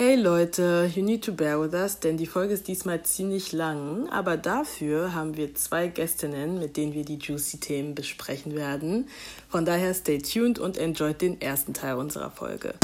[0.00, 4.08] Hey Leute, you need to bear with us, denn die Folge ist diesmal ziemlich lang,
[4.10, 9.08] aber dafür haben wir zwei Gästinnen, mit denen wir die juicy Themen besprechen werden.
[9.48, 12.74] Von daher stay tuned und enjoyt den ersten Teil unserer Folge.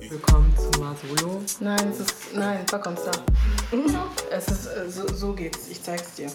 [0.00, 1.42] Willkommen zu Masolo.
[1.60, 3.12] Nein, es ist, nein, da kommst da.
[4.30, 6.30] Es ist, äh, so, so geht's, ich zeig's dir.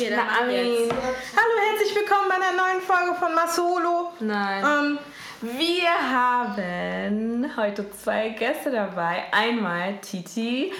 [0.00, 0.50] Okay, dann Nein.
[0.50, 0.92] jetzt.
[1.36, 4.10] Hallo, herzlich willkommen bei einer neuen Folge von Masolo.
[4.20, 4.64] Nein.
[4.64, 4.98] Ähm,
[5.42, 9.24] Wir haben heute zwei Gäste dabei.
[9.30, 10.72] Einmal Titi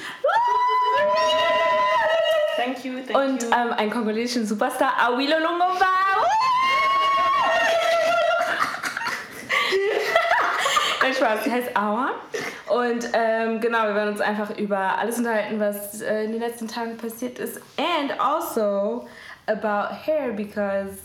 [2.57, 3.51] thank you, thank und you.
[3.51, 5.87] ähm, ein kongolesischen Superstar, Awilo Lumumba.
[11.15, 12.13] Spaß, sie heißt Awa.
[12.71, 16.69] Und ähm, genau, wir werden uns einfach über alles unterhalten, was äh, in den letzten
[16.69, 17.61] Tagen passiert ist.
[17.77, 19.09] And also
[19.47, 20.97] about hair, because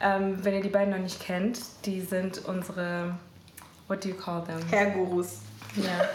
[0.00, 3.14] ähm, wenn ihr die beiden noch nicht kennt, die sind unsere,
[3.86, 4.60] what do you call them?
[4.70, 5.40] Herr Gurus.
[5.76, 6.08] Ja.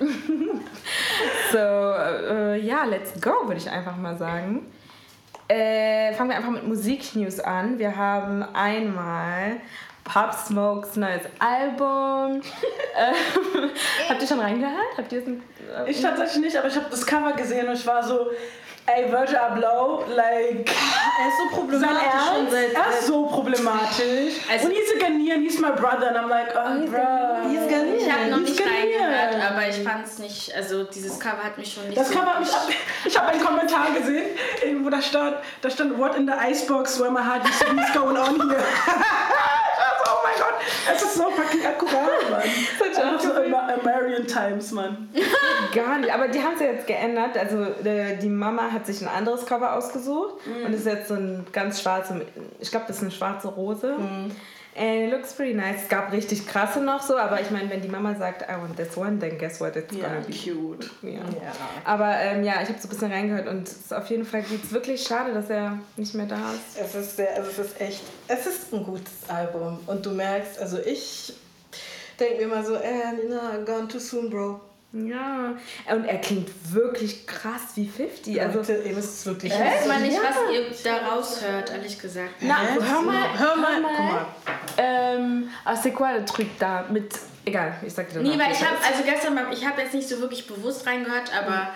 [1.52, 4.64] so, äh, ja, let's go, würde ich einfach mal sagen.
[5.46, 7.78] Äh, fangen wir einfach mit Musiknews an.
[7.78, 9.60] Wir haben einmal
[10.12, 12.40] Pop Smokes neues Album.
[12.96, 13.70] ähm,
[14.08, 14.72] habt ihr schon reingehört?
[14.96, 15.26] Habt ihr es?
[15.26, 18.30] Äh, Ich tatsächlich nicht, aber ich habe das Cover gesehen und ich war so,
[18.86, 20.70] ey, Virgil Abloh, like,
[21.20, 22.52] Er ist so problematisch schon Ernst?
[22.52, 22.72] seit.
[22.74, 24.34] Er ist so problematisch.
[24.50, 26.08] Also- und he's a Ghanaian, he's my brother.
[26.08, 27.48] And I'm like, oh, bro.
[27.50, 27.94] He's Ghanaian.
[27.98, 30.54] ich habe noch He's nicht reingehört, aber ich fand es nicht.
[30.56, 32.14] Also, dieses Cover hat mich schon nicht Das so.
[32.14, 32.66] Cover hat mich ab
[33.04, 34.26] Ich habe einen Kommentar gesehen,
[34.84, 37.80] wo da stand, da stand, what in the icebox where my heart used to be
[37.82, 38.58] is going on here.
[40.04, 40.54] Oh mein Gott,
[40.94, 42.40] es ist so fucking akkurat, Mann.
[42.42, 45.08] Einfach so Amer- American Times, Mann.
[45.74, 47.36] Gar nicht, aber die haben es ja jetzt geändert.
[47.36, 51.46] Also äh, die Mama hat sich ein anderes Cover ausgesucht und ist jetzt so ein
[51.52, 52.22] ganz schwarze,
[52.60, 53.94] ich glaube, das ist eine schwarze Rose.
[53.94, 54.32] And
[54.78, 55.82] it looks pretty nice.
[55.82, 58.76] Es gab richtig krasse noch so, aber ich meine, wenn die Mama sagt, I want
[58.76, 60.32] this one, then guess what it's gonna be.
[60.32, 60.88] cute.
[61.02, 61.20] Ja.
[61.84, 64.42] Aber ähm, ja, ich habe so ein bisschen reingehört und es ist auf jeden Fall
[64.42, 66.80] geht's wirklich schade, dass er nicht mehr da ist.
[66.80, 69.80] Es ist sehr, also es ist echt, es ist ein gutes Album.
[69.86, 71.34] Und du merkst, also ich
[72.20, 74.60] denke mir immer so, äh, Nina, gone too soon, bro.
[74.92, 75.54] Ja,
[75.94, 78.40] und er klingt wirklich krass wie 50.
[78.40, 80.20] Also, Leute, eben, es ist wirklich Ich weiß mal nicht, Ja.
[80.22, 82.34] was ihr da raushört, ehrlich gesagt.
[82.40, 82.78] na, Hä?
[82.80, 84.26] hör mal, Hör mal, guck mal.
[84.78, 88.52] Ähm, ah, c'est quoi le truc da mit, egal, ich sag dir Nee, danach, weil
[88.54, 88.96] ich habe, das ist.
[88.96, 91.68] also gestern, ich habe jetzt nicht so wirklich bewusst reingehört, aber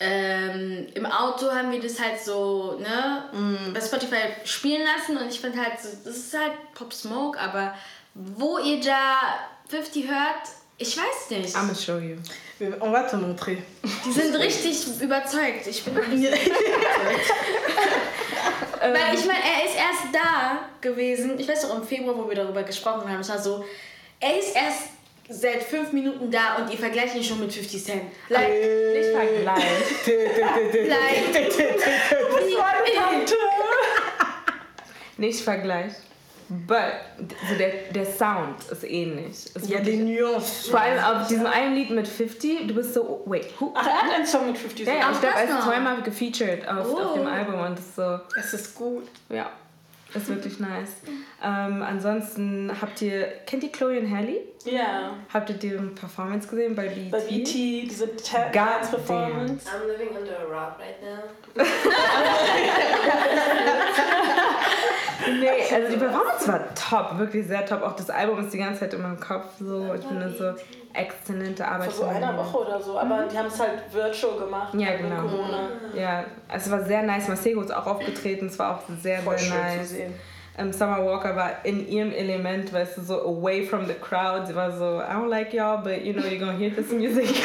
[0.00, 3.30] ähm, im Auto haben wir das halt so, ne,
[3.72, 7.74] bei Spotify spielen lassen und ich finde halt so, das ist halt Pop Smoke, aber
[8.14, 9.20] wo ihr da
[9.68, 11.54] 50 hört, ich weiß nicht.
[11.56, 12.16] I'm gonna show you.
[12.58, 13.56] Wir- On va te montrer.
[14.04, 15.66] Die sind richtig überzeugt.
[15.66, 17.32] Ich bin richtig überzeugt.
[18.80, 21.38] Weil ich meine, er ist erst da gewesen.
[21.38, 23.20] Ich weiß doch im Februar, wo wir darüber gesprochen haben.
[23.20, 23.64] Es war so,
[24.20, 24.82] er ist erst
[25.28, 28.02] seit fünf Minuten da und ihr vergleicht ihn schon mit 50 Cent.
[28.28, 29.64] Like, Nicht Vergleich.
[30.88, 31.52] like,
[35.18, 35.92] Nicht Vergleich.
[36.48, 39.30] But, so der, der Sound ist ähnlich.
[39.30, 40.70] Ist Il y a des wirklich- Nuancen.
[40.70, 43.72] Vor allem auf diesem einen Lied mit 50, du bist so, wait, who?
[43.76, 45.64] Ach, er hat einen Song mit 50 Ja, ja, ich glaube, das er ist noch.
[45.66, 47.28] zweimal gefeatured auf, auf dem Oh.
[47.28, 49.08] Album und das ist so, Es ist gut.
[49.28, 49.50] ja,
[50.14, 50.90] ist wirklich nice.
[51.44, 54.38] Ähm, ansonsten habt ihr, kennt ihr Chloe und Halle?
[54.64, 55.10] Ja.
[55.32, 57.10] Habt ihr deren Performance gesehen bei BET?
[57.10, 57.52] Bei BT,
[57.90, 59.66] diese Ta- God Dance Performance.
[59.68, 61.62] I'm living under a rock right now.
[65.40, 67.82] Nee, also die Performance war top, wirklich sehr top.
[67.82, 69.92] Auch das Album ist die ganze Zeit in meinem Kopf so.
[69.94, 70.54] Ich finde so
[70.92, 71.90] exzellente Arbeit.
[71.92, 72.36] Vor so einer.
[72.36, 74.72] Woche oder so, aber die haben es halt virtual gemacht.
[74.74, 75.22] Ja, wegen genau.
[75.22, 75.68] Corona.
[75.94, 77.26] Ja, es war sehr nice.
[77.28, 79.88] Masego ist auch aufgetreten, es war auch sehr, Voll sehr schön zu nice.
[79.90, 80.14] sehen.
[80.58, 84.46] Ähm, Summer Walker war in ihrem Element, weißt du, so away from the crowd.
[84.46, 87.26] Sie war so, I don't like y'all, but you know, you're gonna hear this music.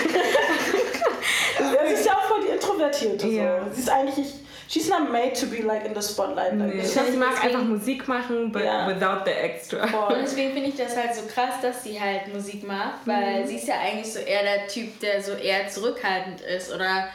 [1.60, 3.28] Ja, sie ist ja auch voll die Introvertierte.
[3.28, 3.60] Ja.
[3.66, 3.72] So.
[3.74, 4.28] Sie ist eigentlich,
[4.68, 6.58] she's not made to be like in the spotlight.
[6.58, 6.82] Like Nee.
[6.84, 8.88] Ich glaube, sie mag Deswegen- einfach Musik machen, but Ja.
[8.88, 9.84] without the extra.
[10.08, 13.58] Und deswegen finde ich das halt so krass, dass sie halt Musik macht, weil sie
[13.58, 16.74] ist ja eigentlich so eher der Typ, der so eher zurückhaltend ist.
[16.74, 17.08] Oder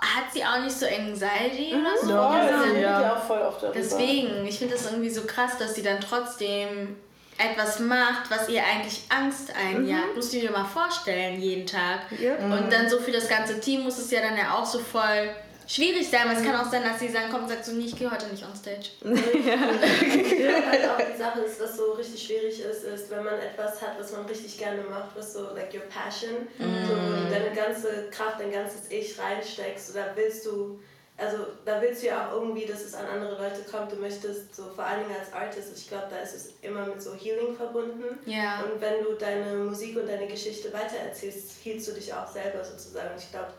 [0.00, 2.06] hat sie auch nicht so Anxiety oder so?
[2.06, 3.02] Sie redet ja.
[3.02, 3.78] ja auch voll oft darüber.
[3.78, 6.96] Deswegen, ich finde das irgendwie so krass, dass sie dann trotzdem
[7.38, 10.14] etwas macht, was ihr eigentlich Angst einjagt.
[10.14, 12.00] Musst du dir mal vorstellen, jeden Tag.
[12.18, 12.36] Ja.
[12.36, 15.30] Und dann so für das ganze Team muss es ja dann ja auch so voll
[15.70, 17.84] schwierig sein, weil es kann auch sein, dass sie dann kommt und sagt so, nee,
[17.84, 18.90] ich gehe heute nicht on stage.
[19.04, 23.98] halt auch die Sache ist, was so richtig schwierig ist, ist, wenn man etwas hat,
[23.98, 28.08] was man richtig gerne macht, was so like your passion, so wo du deine ganze
[28.10, 30.80] Kraft, dein ganzes Ich reinsteckst oder willst du
[31.20, 31.36] also
[31.66, 33.92] da willst du ja auch irgendwie, dass es an andere Leute kommt.
[33.92, 37.02] Du möchtest so, vor allen Dingen als Artist, ich glaube, da ist es immer mit
[37.02, 38.18] so Healing verbunden.
[38.24, 38.62] Ja.
[38.62, 43.10] Und wenn du deine Musik und deine Geschichte weitererzählst, healst du dich auch selber sozusagen.
[43.18, 43.52] Ich glaube,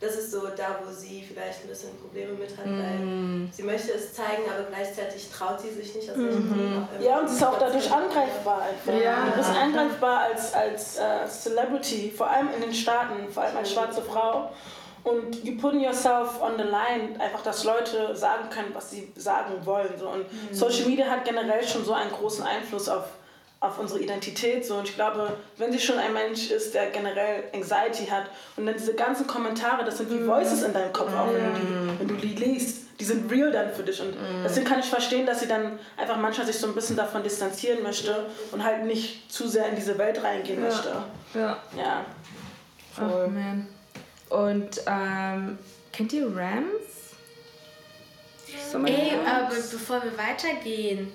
[0.00, 3.92] das ist so da, wo sie vielleicht ein bisschen Probleme mit hat, weil sie möchte
[3.92, 6.86] es zeigen, aber gleichzeitig traut sie sich nicht aus auch immer.
[7.00, 9.02] Ja, und sie ist auch dadurch angreifbar einfach.
[9.02, 9.26] Ja.
[9.26, 13.72] Du bist angreifbar als, als äh, Celebrity, vor allem in den Staaten, vor allem als
[13.72, 14.50] schwarze Frau.
[15.02, 19.54] Und you putting yourself on the line, einfach, dass Leute sagen können, was sie sagen
[19.64, 19.90] wollen.
[19.96, 20.08] So.
[20.08, 23.04] Und Social Media hat generell schon so einen großen Einfluss auf,
[23.60, 24.64] auf unsere Identität.
[24.64, 24.76] So.
[24.76, 28.26] Und ich glaube, wenn sie schon ein Mensch ist, der generell Anxiety hat
[28.56, 31.60] und dann diese ganzen Kommentare, das sind wie Voices in deinem Kopf, auch wenn du,
[31.60, 34.00] die, wenn du die liest, die sind real dann für dich.
[34.00, 34.14] Und
[34.44, 37.82] deswegen kann ich verstehen, dass sie dann einfach manchmal sich so ein bisschen davon distanzieren
[37.82, 40.90] möchte und halt nicht zu sehr in diese Welt reingehen möchte.
[41.34, 41.58] Ja.
[41.76, 42.04] Ja.
[43.00, 43.68] Oh man.
[44.30, 45.58] Und ähm,
[45.92, 47.14] kennt ihr Rams?
[48.70, 49.28] Somebody Ey, Rams?
[49.28, 51.12] aber bevor wir weitergehen,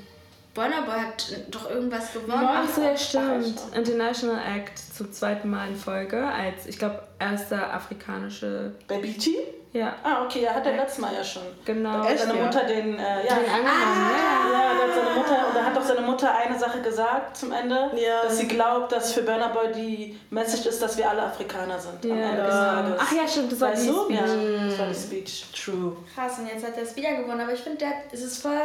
[0.53, 2.47] Bonner Boy hat doch irgendwas gewonnen.
[2.47, 3.59] Ach so, ja, stimmt.
[3.75, 8.73] International Act zum zweiten Mal in Folge als, ich glaube, erster afrikanische.
[8.87, 9.37] Bei Beachy?
[9.71, 11.41] Ja, Ah, okay, ja, hat er letztes Mal ja schon.
[11.65, 12.03] genau.
[12.03, 12.45] Da hat seine ja?
[12.45, 14.51] Mutter den, äh, ja, Den angenommen, ja.
[14.53, 17.51] ja, da hat seine Mutter, und da hat doch seine Mutter eine Sache gesagt zum
[17.51, 18.21] Ende, Ja.
[18.21, 22.05] dass sie glaubt, dass für Burna Boy die Message ist, dass wir alle Afrikaner sind
[22.05, 22.29] am Ja.
[22.29, 22.93] Ende des Tages.
[22.99, 24.03] Ach ja, stimmt, das war weißt die du?
[24.03, 24.15] Speech.
[24.19, 25.45] Ja, das war die Speech.
[25.65, 25.97] True.
[26.13, 27.41] Krass, und jetzt hat er es wieder gewonnen.
[27.41, 28.61] Aber ich finde, der- es ist voll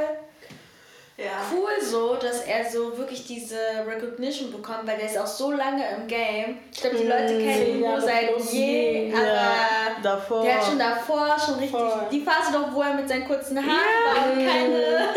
[1.21, 1.31] Ja.
[1.53, 5.83] cool so, dass er so wirklich diese Recognition bekommt, weil der ist auch so lange
[5.97, 6.59] im Game.
[6.73, 10.43] Ich glaube, die Leute kennen ihn nur seit je, aber Ja, davor.
[10.45, 12.07] der hat schon davor schon richtig Voll.
[12.13, 13.69] die Phase doch, wo er mit seinen kurzen Haaren
[14.15, 14.79] war und keine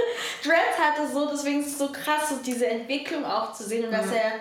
[0.43, 3.91] Dreads hatte, so deswegen ist es so krass, so diese Entwicklung auch zu sehen und
[3.91, 4.31] dass er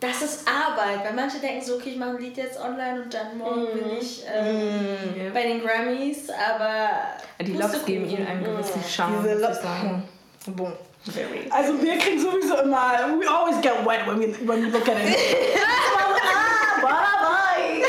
[0.00, 3.12] das ist Arbeit, weil manche denken so, okay, ich mache ein Lied jetzt online und
[3.14, 5.30] dann morgen bin ich ähm, Ja.
[5.32, 6.90] bei den Grammys, aber
[7.40, 9.62] Die Loves geben ihm einen gewissen Charme, Diese muss ich
[11.06, 11.50] Boom.
[11.50, 14.98] Also wir kriegen sowieso immer, we always get wet when we, when we look at
[14.98, 15.16] it.
[15.56, 17.82] ah, Boy!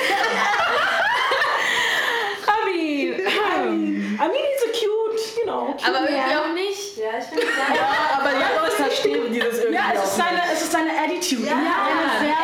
[2.48, 3.14] Abi!
[4.20, 5.01] I mean, he's a cute,
[5.46, 6.98] know, cute aber irgendwie auch nicht.
[6.98, 10.42] Ja, ich finde es Ja, aber ja, ich verstehe dieses irgendwie Ja, es ist seine,
[10.54, 11.48] es ist seine Attitude.
[11.48, 12.42] Ja, eine sehr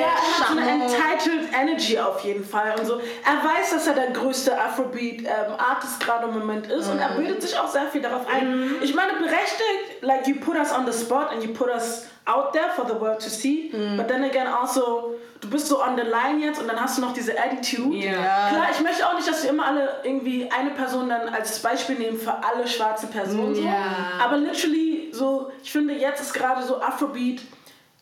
[0.00, 2.94] ja, er hat so eine entitled Energy auf jeden Fall und so.
[2.98, 7.10] Er weiß, dass er der größte Afrobeat ähm, Artist gerade im Moment ist und er
[7.10, 8.74] bildet sich auch sehr viel darauf ein.
[8.80, 12.52] Ich meine, berechtigt, like you put us on the spot and you put us out
[12.52, 16.02] there for the world to see, but then again also, du bist so on the
[16.02, 17.96] line jetzt und dann hast du noch diese Attitude.
[17.96, 18.50] Ja.
[18.50, 21.79] Klar, ich möchte auch nicht, dass wir immer alle irgendwie eine Person dann als Beispiel
[21.88, 23.54] nehmen für alle schwarzen Personen.
[23.54, 23.62] So.
[24.20, 27.40] Aber literally, so, ich finde, jetzt ist gerade so Afrobeat.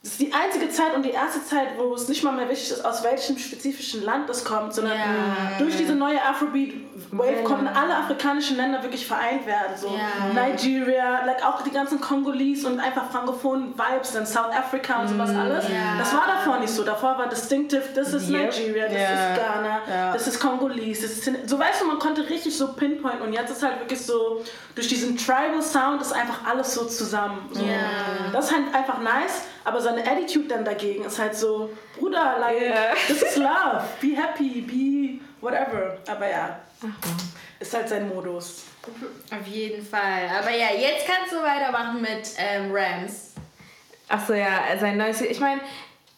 [0.00, 2.70] Das ist die einzige Zeit und die erste Zeit, wo es nicht mal mehr wichtig
[2.70, 5.58] ist, aus welchem spezifischen Land das kommt, sondern Ja.
[5.58, 9.76] durch diese neue Afrobeat-Wave konnten alle afrikanischen Länder wirklich vereint werden.
[9.76, 10.40] So Ja.
[10.40, 15.30] Nigeria, like auch die ganzen Kongolese und einfach frankophonen Vibes, dann South Africa und sowas
[15.34, 15.68] alles.
[15.68, 15.98] Ja.
[15.98, 16.84] Das war davor nicht so.
[16.84, 18.54] Davor war distinctive, das ist Yep.
[18.56, 22.56] Nigeria, das ist Ghana, das ist Kongolese, das ist so weißt du, man konnte richtig
[22.56, 24.44] so pinpointen und jetzt ist halt wirklich so
[24.76, 27.48] durch diesen Tribal Sound ist einfach alles so zusammen.
[27.50, 27.64] So.
[28.32, 32.60] Das ist halt einfach nice, aber seine Attitude dann dagegen ist halt so, Bruder, like,
[32.60, 32.94] Ja.
[33.06, 35.96] this is love, be happy, be whatever.
[36.08, 36.58] Aber ja,
[37.60, 38.64] ist halt sein Modus.
[39.30, 40.28] Auf jeden Fall.
[40.38, 43.32] Aber ja, jetzt kannst du weitermachen mit ähm, Rams.
[44.08, 45.20] Achso, ja, sein neues.
[45.20, 45.60] Ich meine,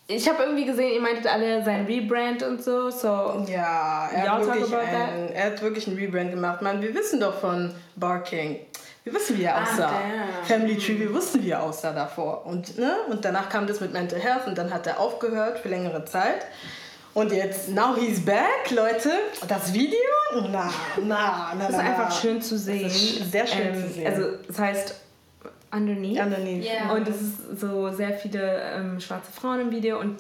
[0.07, 2.91] ich habe irgendwie gesehen, ihr meintet alle sein Rebrand und so.
[2.91, 6.63] So, Ja, er hat, wirklich ein, er hat wirklich ein Rebrand gemacht.
[6.63, 8.61] Man, wir wissen doch von Barking.
[9.05, 9.91] Wir wissen, wie er aussah.
[9.91, 10.45] damn.
[10.45, 12.45] Family Tree, wir wussten, wie er aussah davor.
[12.47, 12.97] Und, ne?
[13.09, 16.47] und danach kam das mit Mental Health und dann hat er aufgehört für längere Zeit.
[17.13, 19.11] Und jetzt, now he's back, Leute.
[19.49, 19.99] Das Video?
[20.33, 20.71] Na,
[21.03, 22.87] na, na, das ist einfach schön zu sehen.
[22.87, 24.07] ist sehr schön ähm, zu sehen.
[24.07, 24.95] Also, es heißt
[25.73, 26.21] Underneath.
[26.21, 26.65] Underneath.
[26.65, 26.93] Ja.
[26.93, 30.19] Und es ist so sehr viele ähm, schwarze Frauen im Video und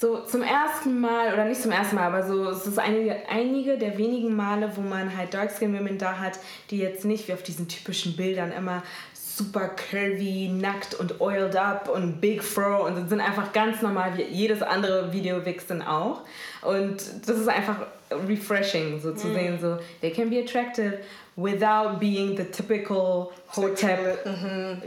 [0.00, 3.76] so zum ersten Mal, oder nicht zum ersten Mal, aber so, es ist einige, einige
[3.78, 6.38] der wenigen Male, wo man halt Dark Skin Women da hat,
[6.70, 11.88] die jetzt nicht wie auf diesen typischen Bildern immer super curvy, nackt und oiled up
[11.88, 16.22] und big fro und sind einfach ganz normal wie jedes andere Video Vixen auch.
[16.62, 20.98] Und das ist einfach refreshing, so zu sehen, so they can be attractive
[21.36, 24.24] without being the typical Hotep,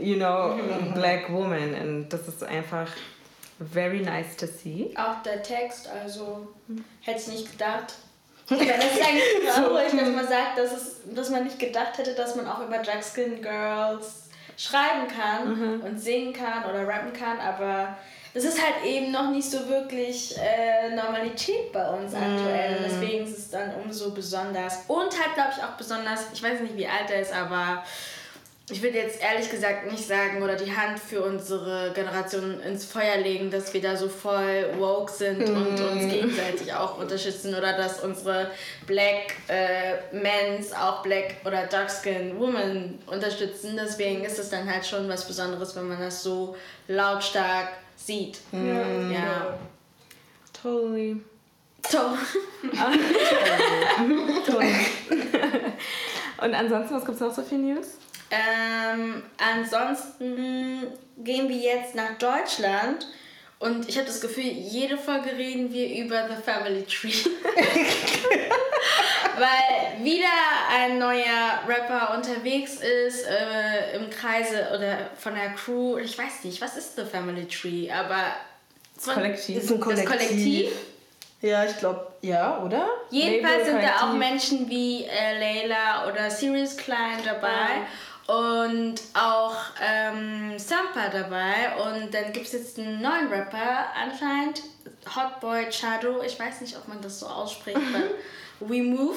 [0.00, 0.58] you know,
[0.94, 1.74] black woman.
[1.82, 2.88] Und das ist einfach
[3.64, 4.94] very nice to see.
[4.96, 6.48] Auch der Text, also
[7.00, 7.94] hätte ich nicht gedacht.
[8.48, 12.36] Das ist eigentlich traurig, dass man sagt, dass, es, dass man nicht gedacht hätte, dass
[12.36, 14.28] man auch über Dark Skin Girls
[14.58, 17.96] schreiben kann und singen kann oder rappen kann, aber
[18.34, 22.80] das ist halt eben noch nicht so wirklich äh, Normalität bei uns aktuell.
[22.80, 22.84] Mm.
[22.84, 24.84] Deswegen ist es dann umso besonders.
[24.88, 27.84] Und halt, glaube ich, auch besonders, ich weiß nicht, wie alt er ist, aber
[28.72, 33.18] ich würde jetzt ehrlich gesagt nicht sagen oder die Hand für unsere Generation ins Feuer
[33.18, 38.02] legen, dass wir da so voll woke sind und uns gegenseitig auch unterstützen oder dass
[38.02, 38.50] unsere
[38.86, 43.78] Black äh, Mens auch Black oder Dark Skin Women unterstützen.
[43.78, 46.56] Deswegen ist es dann halt schon was Besonderes, wenn man das so
[46.88, 48.38] lautstark sieht.
[48.52, 49.58] Ja.
[50.62, 51.20] Totally.
[51.88, 51.98] So.
[54.46, 54.64] Toll.
[56.42, 57.98] Und ansonsten, was gibt es noch so für News?
[58.32, 60.86] Ähm, ansonsten
[61.18, 63.06] gehen wir jetzt nach Deutschland
[63.58, 67.12] und ich habe das Gefühl, jede Folge reden wir über The Family Tree.
[69.38, 70.24] Weil wieder
[70.74, 75.98] ein neuer Rapper unterwegs ist äh, im Kreise oder von der Crew.
[75.98, 78.34] Ich weiß nicht, was ist The Family Tree, aber
[78.98, 79.58] von- Kollektiv.
[79.58, 80.08] Ist ein das Kollektiv.
[80.10, 80.72] Kollektiv.
[81.42, 82.86] Ja, ich glaube, ja, oder?
[83.10, 84.18] Jedenfalls sind da auch Kollektiv.
[84.30, 87.82] Menschen wie äh, Layla oder Sirius Klein dabei
[88.26, 91.74] und auch ähm, Sampa dabei.
[91.84, 94.62] Und dann gibt es jetzt einen neuen Rapper anscheinend,
[95.14, 96.22] Hotboy Chado.
[96.22, 98.04] Ich weiß nicht, ob man das so ausspricht, aber
[98.68, 99.16] We Move.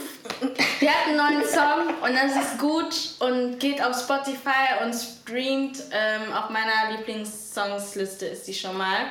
[0.82, 5.84] Der hat einen neuen Song und das ist gut und geht auf Spotify und streamt.
[5.92, 9.06] Ähm, auf meiner Lieblingssongsliste ist die schon mal.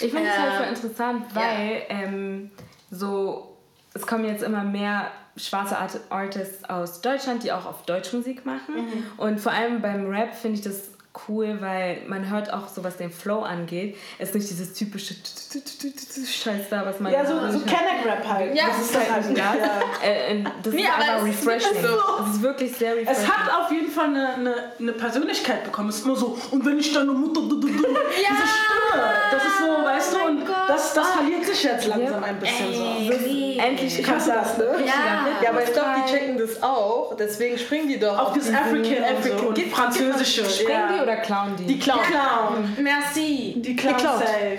[0.00, 2.50] Ich finde es halt voll Ähm, interessant, weil ähm,
[2.90, 3.56] so,
[3.94, 8.74] es kommen jetzt immer mehr schwarze Art Artists aus Deutschland, die auch auf Deutschmusik machen.
[8.76, 9.04] Mhm.
[9.16, 10.90] Und vor allem beim Rap finde ich das
[11.28, 13.96] cool, weil man hört auch so, was den Flow angeht.
[14.18, 18.54] Es ist nicht dieses typische Scheiß da, was man Ja, so, so Kenneck-Rap halt.
[18.54, 19.36] Ja, das ist das halt.
[19.36, 19.54] ja.
[19.54, 20.08] Ja.
[20.08, 21.70] Äh, und das Nee, ist aber refreshing.
[21.78, 23.24] Es ist wirklich sehr refreshing.
[23.24, 25.88] Es hat auf jeden Fall eine, Persönlichkeit bekommen.
[25.88, 27.40] Es ist immer so, und wenn ich deine Mutter.
[27.40, 29.02] Du, du, du, diese Stimme.
[29.30, 33.60] Das ist so, weißt du, und das, das verliert sich jetzt langsam ein bisschen so.
[33.60, 34.66] Endlich Krass, das, ne?
[34.86, 35.48] Ja.
[35.50, 37.14] Aber ich glaube, die checken das auch.
[37.18, 40.44] Deswegen springen die doch Auf das African, Gib- Französische.
[40.48, 40.99] Springen ja.
[41.00, 41.66] Die oder klauen die?
[41.66, 42.00] Die Clown.
[42.02, 42.76] Clown.
[42.80, 43.54] Merci.
[43.56, 44.18] Die Clown Geklaut.
[44.18, 44.58] safe.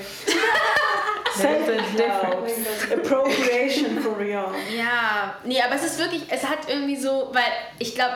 [1.33, 2.91] Safe a difference.
[2.91, 4.51] Appropriation for real.
[4.75, 7.43] Ja, nee, aber es ist wirklich, es hat irgendwie so, weil
[7.79, 8.15] ich glaube,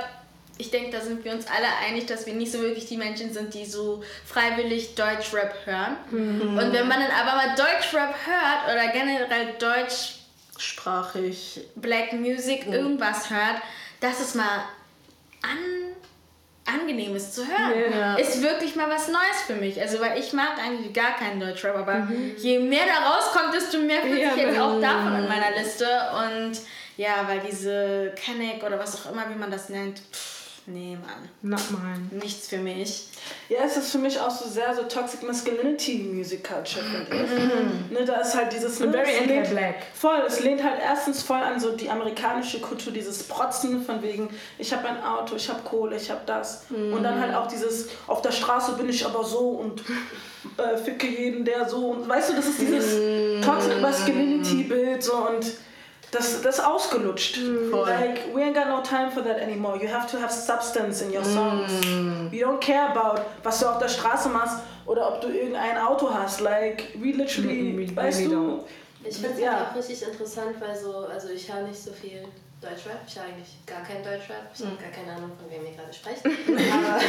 [0.57, 3.33] ich denke, da sind wir uns alle einig, dass wir nicht so wirklich die Menschen
[3.33, 5.97] sind, die so freiwillig Deutschrap hören.
[6.11, 10.15] Und wenn man dann aber mal Deutschrap hört oder generell Deutsch
[10.57, 11.61] Sprachig.
[11.75, 13.61] Black Music irgendwas hört,
[13.99, 14.63] dass es mal
[15.41, 15.84] an,
[16.65, 17.91] angenehm ist zu hören.
[17.91, 18.15] Ja.
[18.15, 19.79] Ist wirklich mal was Neues für mich.
[19.79, 22.07] Also, weil ich mag eigentlich gar keinen Deutschrap, aber
[22.37, 24.81] je mehr da rauskommt, desto mehr finde Ja, ich jetzt auch mhm.
[24.81, 25.85] davon in meiner Liste.
[25.85, 26.59] Und
[26.97, 30.34] ja, weil diese Kenneck oder was auch immer, wie man das nennt, pff,
[30.67, 32.21] nee, Mann, Not mine.
[32.23, 33.07] nichts für mich.
[33.49, 37.91] Ja, es ist für mich auch so sehr so Toxic Masculinity Music Culture, finde ich.
[37.99, 38.79] Ne, da ist halt dieses...
[38.79, 39.75] Ne, Very es lehnt- anti-black.
[39.93, 44.29] Voll, es lehnt halt erstens voll an so die amerikanische Kultur, dieses Protzen von wegen,
[44.57, 46.65] ich habe ein Auto, ich habe Kohle, ich habe das.
[46.69, 49.83] Und dann halt auch dieses, auf der Straße bin ich aber so und
[50.57, 51.87] äh, ficke jeden, der so.
[51.89, 55.45] Und weißt du, das ist dieses Toxic Masculinity Bild so und
[56.15, 57.37] das, das ist ausgelutscht.
[57.37, 59.77] Like, we ain't got no time for that anymore.
[59.81, 61.69] You have to have substance in your songs.
[62.31, 66.09] We don't care about, was du auf der Straße machst oder ob du irgendein Auto
[66.13, 66.41] hast.
[66.41, 68.59] Like, we literally, We- we weißt du, don't.
[69.07, 69.67] Ich finde es Ja.
[69.71, 72.23] auch richtig interessant, weil so, also ich höre nicht so viel
[72.61, 72.99] Deutschrap.
[73.07, 74.49] Ich höre eigentlich gar keinen Deutschrap.
[74.57, 76.25] Ich habe gar keine Ahnung, von wem ihr gerade sprecht.
[76.25, 76.99] aber,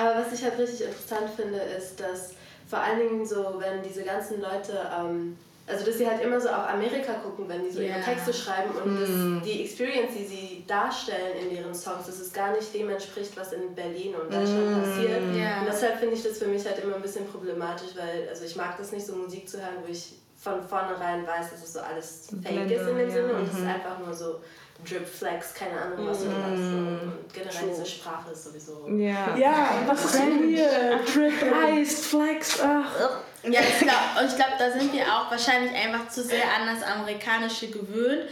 [0.10, 2.30] aber was ich halt richtig interessant finde, ist, dass
[2.68, 6.48] vor allen Dingen so, wenn diese ganzen Leute, ähm, also dass sie halt immer so
[6.48, 7.96] auf Amerika gucken, wenn die so Ja.
[7.96, 9.08] ihre Texte schreiben und das,
[9.44, 13.52] die Experience, die sie darstellen in ihren Songs, dass es gar nicht dem entspricht, was
[13.52, 15.22] in Berlin und Deutschland passiert.
[15.34, 15.60] Ja.
[15.60, 18.56] Und deshalb finde ich das für mich halt immer ein bisschen problematisch, weil also ich
[18.56, 21.80] mag das nicht so Musik zu hören, wo ich von vornherein weiß, dass es so
[21.80, 23.14] alles fake Blende, ist in dem ja.
[23.14, 24.40] Sinne und es ist einfach nur so
[24.86, 26.58] Drip Flex, keine Ahnung was du hast.
[26.58, 28.86] Und, und generell diese Sprache ist sowieso.
[28.88, 29.34] Ja.
[29.36, 31.14] Ja, das ist so weird.
[31.14, 31.32] Drip,
[31.80, 33.20] Ice, Flex, ach.
[33.50, 36.74] Ja, ich glaube, und ich glaube, da sind wir auch wahrscheinlich einfach zu sehr an
[36.74, 38.24] das Amerikanische gewöhnt.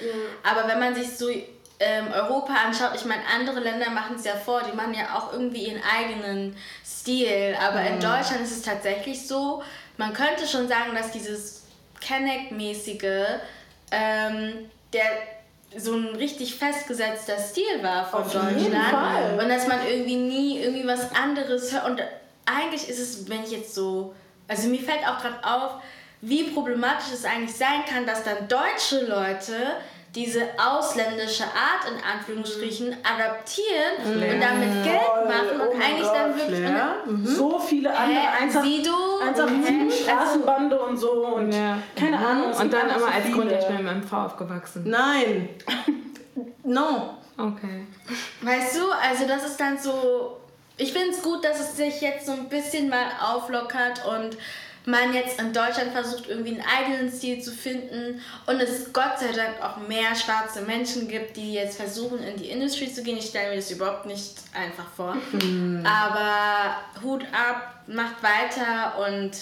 [0.43, 4.35] Aber wenn man sich so ähm, Europa anschaut, ich meine, andere Länder machen es ja
[4.37, 7.57] vor, die machen ja auch irgendwie ihren eigenen Stil.
[7.61, 9.63] Aber in Deutschland ist es tatsächlich so,
[9.97, 11.65] man könnte schon sagen, dass dieses
[12.01, 13.41] Kenneck-mäßige,
[13.91, 15.05] ähm, der
[15.77, 18.61] so ein richtig festgesetzter Stil war von Auf Deutschland.
[18.61, 19.39] jeden Fall.
[19.41, 21.87] Und dass man irgendwie nie irgendwie was anderes hört.
[21.87, 22.03] Und
[22.47, 24.15] eigentlich ist es, wenn ich jetzt so,
[24.53, 25.83] also mir fällt auch gerade auf,
[26.21, 29.55] wie problematisch es eigentlich sein kann, dass dann deutsche Leute
[30.15, 34.35] diese ausländische Art in Anführungsstrichen adaptieren Flair.
[34.35, 36.61] und damit Geld machen und oh eigentlich Gott, dann wirklich
[37.07, 37.27] mhm.
[37.27, 39.91] so viele andere einfach, einfach mhm.
[39.91, 41.79] Straßenbande und so und ja.
[41.97, 42.25] keine mhm.
[42.25, 42.53] Ahnung.
[42.53, 44.85] Und dann immer als Grund, ich bin mit MV aufgewachsen.
[44.87, 45.49] Nein.
[46.63, 47.15] no.
[47.39, 47.87] Okay.
[48.43, 50.42] Weißt du, also das ist dann so.
[50.77, 54.37] Ich finde es gut, dass es sich jetzt so ein bisschen mal auflockert und
[54.85, 59.33] man jetzt in Deutschland versucht, irgendwie einen eigenen Stil zu finden und es Gott sei
[59.33, 63.19] Dank auch mehr schwarze Menschen gibt, die jetzt versuchen, in die Industrie zu gehen.
[63.19, 65.17] Ich stelle mir das überhaupt nicht einfach vor.
[65.33, 65.85] Mhm.
[65.87, 69.33] Aber Hut ab, macht weiter und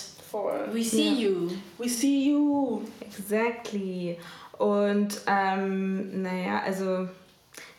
[0.72, 1.20] we see yeah.
[1.20, 1.50] you.
[1.78, 2.82] We see you.
[3.00, 4.18] Exactly.
[4.58, 7.08] Und ähm, naja, also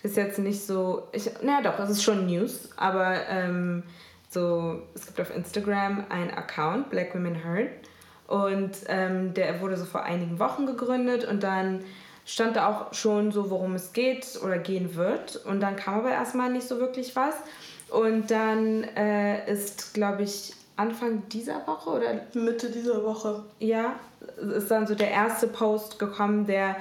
[0.03, 3.83] ist jetzt nicht so, ich, naja doch, es ist schon News, aber ähm,
[4.29, 7.69] so, es gibt auf Instagram einen Account, Black Women Heard,
[8.27, 11.83] und ähm, der wurde so vor einigen Wochen gegründet und dann
[12.25, 15.35] stand da auch schon so, worum es geht oder gehen wird.
[15.45, 17.35] Und dann kam aber erstmal nicht so wirklich was.
[17.89, 23.43] Und dann äh, ist, glaube ich, Anfang dieser Woche oder Mitte dieser Woche.
[23.59, 23.95] Ja,
[24.55, 26.77] ist dann so der erste Post gekommen, der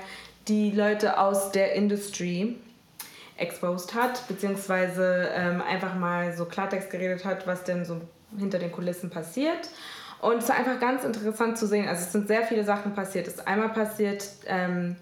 [0.47, 2.57] die Leute aus der Industrie
[3.41, 8.01] exposed hat, beziehungsweise ähm, einfach mal so Klartext geredet hat, was denn so
[8.39, 9.69] hinter den Kulissen passiert.
[10.21, 11.89] Und es war einfach ganz interessant zu sehen.
[11.89, 13.27] Also es sind sehr viele Sachen passiert.
[13.27, 14.97] Es ist einmal passiert, ähm,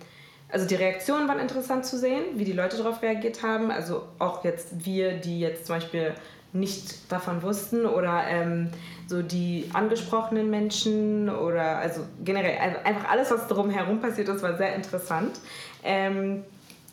[0.50, 3.71] also die Reaktionen waren interessant zu sehen, wie die Leute darauf reagiert haben.
[3.71, 6.14] Also auch jetzt wir, die jetzt zum Beispiel
[6.52, 8.71] nicht davon wussten oder ähm,
[9.07, 14.75] so die angesprochenen Menschen oder also generell einfach alles, was drumherum passiert ist, war sehr
[14.75, 15.38] interessant.
[15.85, 16.45] Ähm,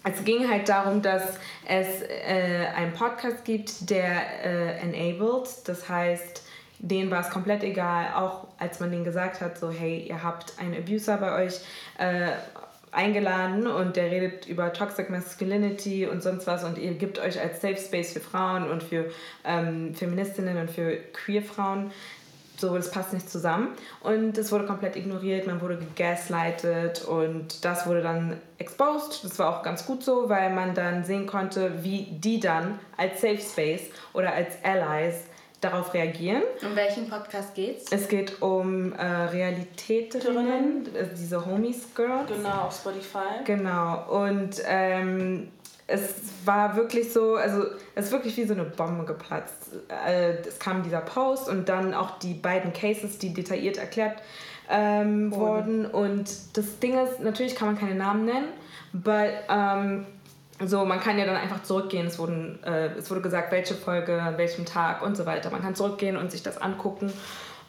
[0.05, 1.23] es ging halt darum, dass
[1.67, 6.43] es äh, einen Podcast gibt, der äh, enabled, das heißt,
[6.79, 10.53] denen war es komplett egal, auch als man denen gesagt hat, so hey, ihr habt
[10.59, 11.55] einen Abuser bei euch
[11.97, 12.31] äh,
[12.91, 17.61] eingeladen und der redet über Toxic Masculinity und sonst was und ihr gebt euch als
[17.61, 19.11] Safe Space für Frauen und für
[19.43, 21.91] ähm, Feministinnen und für Queer Frauen
[22.59, 23.69] so, das passt nicht zusammen.
[24.01, 29.23] Und es wurde komplett ignoriert, man wurde gegaslightet und das wurde dann exposed.
[29.23, 33.21] Das war auch ganz gut so, weil man dann sehen konnte, wie die dann als
[33.21, 33.83] Safe Space
[34.13, 35.15] oder als Allies
[35.61, 36.43] darauf reagieren.
[36.61, 37.91] Um welchen Podcast geht's?
[37.91, 42.27] Es geht um äh, Realitäterinnen, also diese Homies Girls.
[42.27, 43.43] Genau, auf Spotify.
[43.45, 44.25] Genau.
[44.25, 45.49] Und ähm,
[45.87, 49.69] es war wirklich so, also es ist wirklich wie so eine Bombe geplatzt.
[50.07, 54.21] Äh, es kam dieser Post und dann auch die beiden Cases, die detailliert erklärt
[54.69, 55.85] ähm, wurden.
[55.85, 58.47] Und das Ding ist, natürlich kann man keine Namen nennen,
[58.93, 60.05] aber ähm,
[60.65, 62.07] so, man kann ja dann einfach zurückgehen.
[62.07, 65.51] Es, wurden, äh, es wurde gesagt, welche Folge, an welchem Tag und so weiter.
[65.51, 67.11] Man kann zurückgehen und sich das angucken.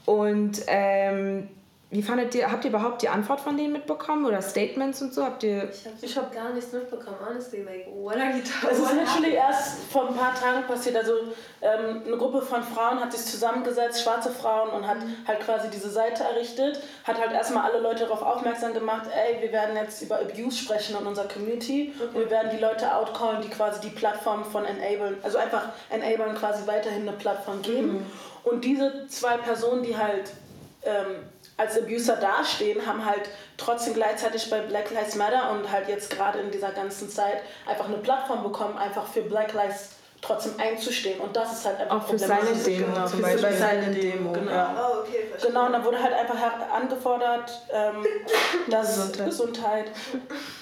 [0.07, 1.49] Und ähm,
[1.97, 5.25] wie fandet ihr, habt ihr überhaupt die Antwort von denen mitbekommen oder Statements und so?
[5.25, 5.71] Habt ihr
[6.03, 7.63] ich habe hab gar nichts mitbekommen, honestly.
[7.63, 10.97] Like, what are you talking Es ist natürlich erst vor ein paar Tagen passiert.
[10.97, 11.15] Also
[11.63, 15.17] ähm, eine Gruppe von Frauen hat sich zusammengesetzt, schwarze Frauen, und hat mhm.
[15.27, 19.53] halt quasi diese Seite errichtet, hat halt erstmal alle Leute darauf aufmerksam gemacht, ey, wir
[19.53, 22.09] werden jetzt über Abuse sprechen in unserer Community okay.
[22.09, 26.35] und wir werden die Leute outcallen, die quasi die Plattform von Enablen, also einfach Enablen
[26.35, 27.93] quasi weiterhin eine Plattform geben.
[27.95, 28.07] Mhm.
[28.45, 30.31] Und diese zwei Personen, die halt
[30.87, 31.25] ähm,
[31.57, 36.39] als Abuser dastehen, haben halt trotzdem gleichzeitig bei Black Lives Matter und halt jetzt gerade
[36.41, 39.96] in dieser ganzen Zeit einfach eine Plattform bekommen, einfach für Black Lives
[40.27, 41.21] trotzdem einzustehen.
[41.21, 43.49] Und das ist halt einfach Auch für seine Demo genau, zum Beispiel.
[43.49, 44.51] Für seine Demo, genau.
[44.51, 44.77] Ja.
[44.77, 46.37] Oh, okay, genau, und da wurde halt einfach
[46.73, 48.05] angefordert, ähm,
[48.71, 49.27] dass Gesundheit.
[49.27, 49.87] Gesundheit,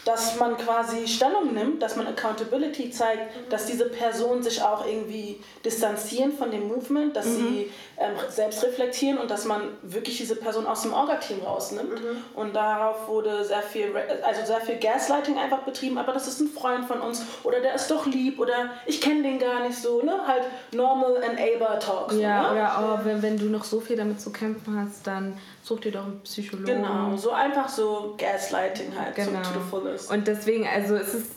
[0.05, 5.40] dass man quasi Stellung nimmt, dass man Accountability zeigt, dass diese Personen sich auch irgendwie
[5.64, 7.37] distanzieren von dem Movement, dass mhm.
[7.37, 12.03] sie ähm, selbst reflektieren und dass man wirklich diese Person aus dem Orga-Team rausnimmt.
[12.03, 12.24] Mhm.
[12.35, 16.48] Und darauf wurde sehr viel, also sehr viel Gaslighting einfach betrieben, aber das ist ein
[16.48, 20.02] Freund von uns oder der ist doch lieb oder ich kenne den gar nicht so,
[20.02, 20.14] ne?
[20.26, 22.14] Halt normal enabler Talks.
[22.16, 22.52] Ja, ne?
[22.52, 25.92] oder oh, wenn, wenn du noch so viel damit zu kämpfen hast, dann such dir
[25.92, 26.82] doch einen Psychologen.
[26.82, 29.42] Genau, so einfach so Gaslighting halt, genau.
[29.42, 30.10] so to the fullest.
[30.10, 31.30] Und deswegen, also es ist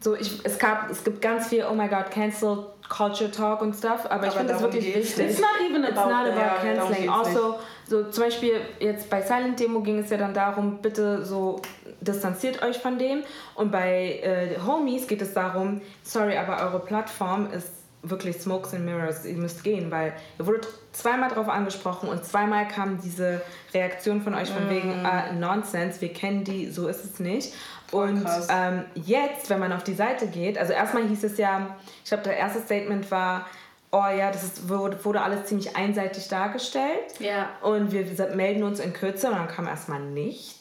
[0.00, 3.74] so, ich, es, gab, es gibt ganz viel, oh my god, cancel Culture Talk und
[3.74, 5.30] stuff, aber, aber ich finde das wirklich wichtig.
[5.30, 7.10] It's not even about, It's not about ja, canceling.
[7.10, 11.60] Also, so zum Beispiel jetzt bei Silent Demo ging es ja dann darum, bitte so
[12.08, 13.22] distanziert euch von dem.
[13.54, 17.68] Und bei äh, Homies geht es darum, sorry, aber eure Plattform ist
[18.02, 22.68] wirklich Smokes and Mirrors, ihr müsst gehen, weil ihr wurdet zweimal darauf angesprochen und zweimal
[22.68, 23.42] kam diese
[23.74, 24.70] Reaktion von euch von mm.
[24.70, 27.54] wegen uh, Nonsense, wir kennen die, so ist es nicht.
[27.88, 31.76] Voll und ähm, jetzt, wenn man auf die Seite geht, also erstmal hieß es ja,
[32.04, 33.46] ich glaube, der erste Statement war,
[33.90, 37.18] oh ja, das ist, wurde, wurde alles ziemlich einseitig dargestellt.
[37.18, 37.50] Ja.
[37.62, 40.57] Und wir melden uns in Kürze und dann kam erstmal nichts.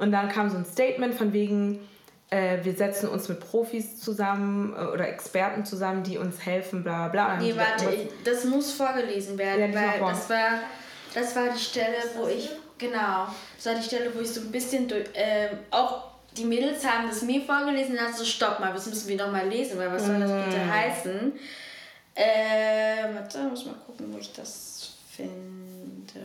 [0.00, 1.78] Und dann kam so ein Statement von wegen,
[2.30, 7.08] äh, wir setzen uns mit Profis zusammen äh, oder Experten zusammen, die uns helfen, bla
[7.08, 7.40] bla bla.
[7.40, 10.60] Nee, warte, ich, das muss vorgelesen werden, Ja, weil das war,
[11.14, 14.50] das war die Stelle, wo ich, genau, das war die Stelle, wo ich so ein
[14.50, 16.04] bisschen durch, ähm, auch
[16.36, 19.32] die Mädels haben das mir vorgelesen und dann so, stopp mal, das müssen wir noch
[19.32, 20.70] mal lesen, weil was soll das bitte Mm.
[20.72, 21.32] heißen?
[22.14, 26.20] Ähm, warte, muss mal gucken, wo ich das finde.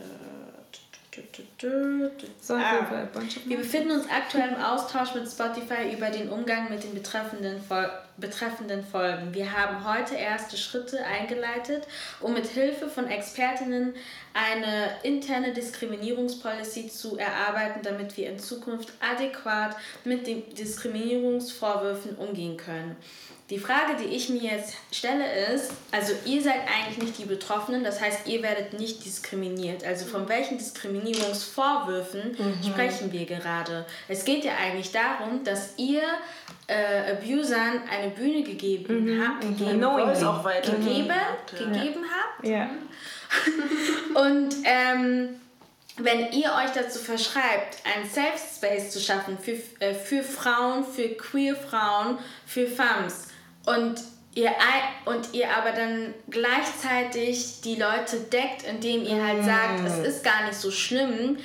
[2.40, 2.86] So, Ah.
[3.46, 7.90] Wir befinden uns aktuell im Austausch mit Spotify über den Umgang mit den betreffenden, Fol
[8.18, 9.34] betreffenden Folgen.
[9.34, 11.86] Wir haben heute erste Schritte eingeleitet,
[12.20, 13.94] um mit Hilfe von Expertinnen
[14.32, 22.96] eine interne Diskriminierungspolicy zu erarbeiten, damit wir in Zukunft adäquat mit den Diskriminierungsvorwürfen umgehen können.
[23.48, 27.84] Die Frage, die ich mir jetzt stelle, ist, also ihr seid eigentlich nicht die Betroffenen,
[27.84, 29.84] das heißt, ihr werdet nicht diskriminiert.
[29.84, 32.36] Also von welchen Diskriminierungsvorwürfen
[32.68, 33.86] sprechen wir gerade?
[34.08, 36.02] Es geht ja eigentlich darum, dass ihr
[36.66, 40.72] äh, Abusern eine Bühne gegeben habt, gegeben, Voice auch weiter.
[40.72, 41.36] gegeben, Ja.
[41.52, 42.46] gegeben habt.
[42.48, 42.68] Ja.
[44.20, 45.40] Und ähm,
[45.98, 51.10] wenn ihr euch dazu verschreibt, einen Safe Space zu schaffen für, äh, für Frauen, für
[51.10, 53.25] queer Frauen, für Femmes
[53.66, 53.94] und
[54.34, 59.98] ihr, ei- und ihr aber dann gleichzeitig die Leute deckt, indem ihr halt sagt, es
[60.16, 61.38] ist gar nicht so schlimm,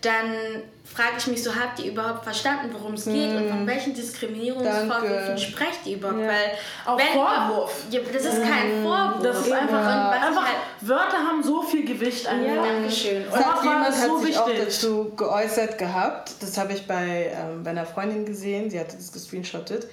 [0.00, 3.94] dann frage ich mich so, habt ihr überhaupt verstanden, worum es geht und von welchen
[3.94, 6.20] Diskriminierungsvorwürfen sprecht ihr überhaupt?
[6.20, 6.28] Ja.
[6.28, 6.50] Weil
[6.86, 7.82] Auch wenn- Vorwurf.
[7.90, 9.22] Ja, das ist kein Vorwurf.
[9.22, 12.64] Das ist einfach, Und was einfach halt, Wörter haben so viel Gewicht einfach.
[12.64, 13.24] Dankeschön.
[13.26, 14.64] Und hat jemand war so hat sich auch wichtig.
[14.66, 16.30] dazu geäußert gehabt.
[16.40, 18.70] Das habe ich bei, ähm, bei einer Freundin gesehen.
[18.70, 19.86] Sie hatte das gescreenshottet.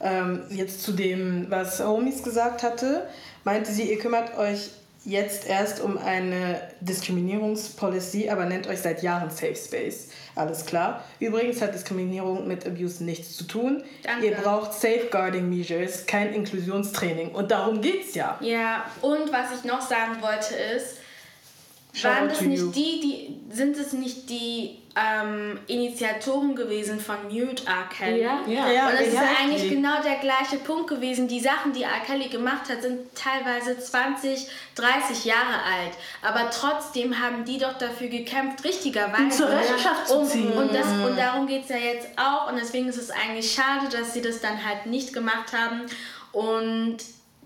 [0.00, 3.08] Ähm, jetzt zu dem, was Homies gesagt hatte,
[3.44, 4.70] meinte sie, ihr kümmert euch
[5.04, 10.08] jetzt erst um eine Diskriminierungspolicy, aber nennt euch seit Jahren Safe Space.
[10.34, 11.02] Alles klar.
[11.18, 13.82] Übrigens hat Diskriminierung mit Abuse nichts zu tun.
[14.02, 14.26] Danke.
[14.26, 17.30] Ihr braucht Safeguarding Measures, kein Inklusionstraining.
[17.30, 18.38] Und darum geht's ja.
[18.40, 20.97] Ja, und was ich noch sagen wollte ist,
[21.92, 27.66] Shout waren das nicht die, die, sind es nicht die ähm, Initiatoren gewesen von Mute
[27.66, 27.88] R.
[27.88, 28.22] Kelly?
[28.22, 28.40] Ja.
[28.46, 28.70] Ja.
[28.70, 31.28] Ja, Und das ist ja eigentlich genau der gleiche Punkt gewesen.
[31.28, 32.00] Die Sachen, die R.
[32.06, 35.94] Kelly gemacht hat, sind teilweise 20, 30 Jahre alt.
[36.22, 39.36] Aber trotzdem haben die doch dafür gekämpft, richtigerweise.
[39.36, 40.52] Zur Rechenschaft zu um, ziehen.
[40.52, 42.50] Und, das, und darum geht es ja jetzt auch.
[42.50, 45.86] Und deswegen ist es eigentlich schade, dass sie das dann halt nicht gemacht haben.
[46.32, 46.98] Und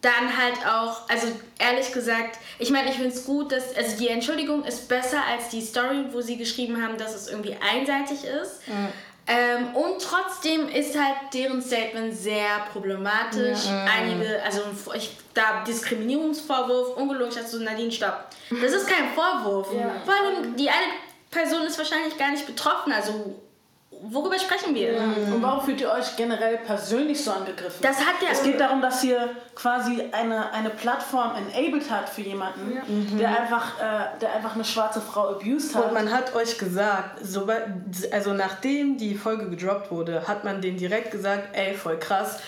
[0.03, 4.09] dann halt auch, also ehrlich gesagt, ich meine, ich finde es gut, dass, also die
[4.09, 8.61] Entschuldigung ist besser als die Story, wo sie geschrieben haben, dass es irgendwie einseitig ist.
[9.29, 13.61] Ähm, und trotzdem ist halt deren Statement sehr problematisch.
[13.97, 14.62] Einige, also
[14.97, 18.27] ich, da Diskriminierungsvorwurf, ungelogen, ich dachte so, Nadine, stopp.
[18.51, 19.69] Das ist kein Vorwurf.
[20.05, 20.83] Vor allem, die eine
[21.31, 23.37] Person ist wahrscheinlich gar nicht betroffen, also
[24.11, 24.95] worüber sprechen wir?
[25.33, 27.79] Und warum fühlt ihr euch generell persönlich so angegriffen?
[27.83, 32.23] Das hat ja- Es geht darum, dass ihr quasi eine, eine Plattform enabled hat für
[32.23, 32.79] jemanden,
[33.19, 35.87] der, einfach, äh, der einfach eine schwarze Frau abused hat.
[35.87, 37.65] Und man hat euch gesagt, sobald,
[38.11, 42.38] also nachdem die Folge gedroppt wurde, hat man denen direkt gesagt, ey, voll krass,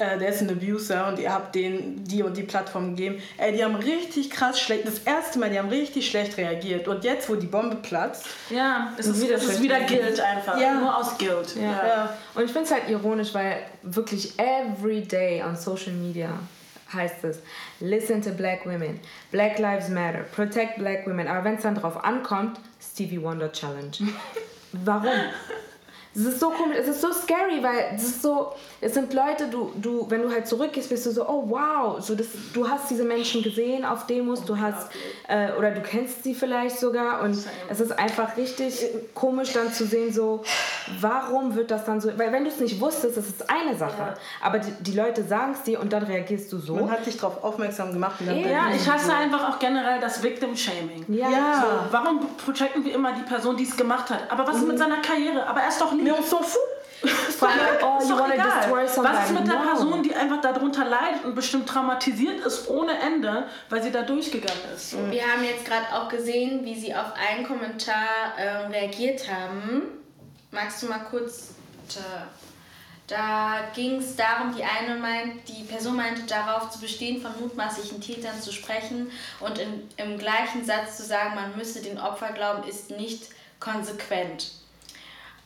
[0.00, 3.22] äh, der ist ein Abuser und ihr habt denen die und die Plattform gegeben.
[3.36, 6.88] Ey, die haben richtig krass schlecht, das erste Mal, die haben richtig schlecht reagiert.
[6.88, 9.62] Und jetzt, wo die Bombe platzt, ja, es ist, wieder es ist schlecht.
[9.62, 10.58] wieder Guilt einfach.
[10.58, 10.74] Ja.
[10.74, 11.56] Nur aus Guilt.
[11.56, 11.62] Ja.
[11.62, 16.30] ja, Und ich finde es halt ironisch, weil wirklich every day on Social Media
[16.92, 17.38] heißt es,
[17.80, 18.98] listen to black women,
[19.30, 21.28] black lives matter, protect black women.
[21.28, 23.92] Aber wenn es dann drauf ankommt, Stevie Wonder Challenge.
[24.72, 25.10] Warum?
[26.12, 29.46] Es ist so komisch, es ist so scary, weil es ist so, es sind Leute,
[29.48, 32.90] du, du, wenn du halt zurückgehst, bist du so, oh wow, so das, du hast
[32.90, 34.90] diese Menschen gesehen auf Demos, du hast,
[35.28, 39.84] äh, oder du kennst sie vielleicht sogar und es ist einfach richtig komisch dann zu
[39.86, 40.42] sehen, so,
[41.00, 44.14] warum wird das dann so, weil wenn du es nicht wusstest, das ist eine Sache,
[44.42, 46.74] aber die, die Leute sagen es dir und dann reagierst du so.
[46.74, 48.20] man hat dich darauf aufmerksam gemacht.
[48.20, 51.04] Und dann Ja, ich hasse einfach auch generell das Victim-Shaming.
[51.06, 51.60] ja, Ja.
[51.60, 54.28] So, warum protecten wir immer die Person, die es gemacht hat?
[54.28, 55.46] Aber was ist mit seiner Karriere?
[55.46, 56.60] Aber er ist doch Mais on s'en fout.
[57.38, 59.16] Vor allem, oh, you wanna destroy somebody.
[59.16, 59.70] Was ist mit der No.
[59.70, 64.60] Person, die einfach darunter leidet und bestimmt traumatisiert ist ohne Ende, weil sie da durchgegangen
[64.74, 64.94] ist?
[65.10, 69.82] Wir haben jetzt gerade auch gesehen, wie sie auf einen Kommentar ähm, reagiert haben.
[70.50, 71.54] Magst du mal kurz.
[71.94, 72.26] Da,
[73.06, 78.00] da ging es darum, die eine meint, die Person meinte darauf zu bestehen, von mutmaßlichen
[78.02, 79.10] Tätern zu sprechen
[79.40, 84.59] und in, im gleichen Satz zu sagen, man müsse den Opfer glauben, ist nicht konsequent.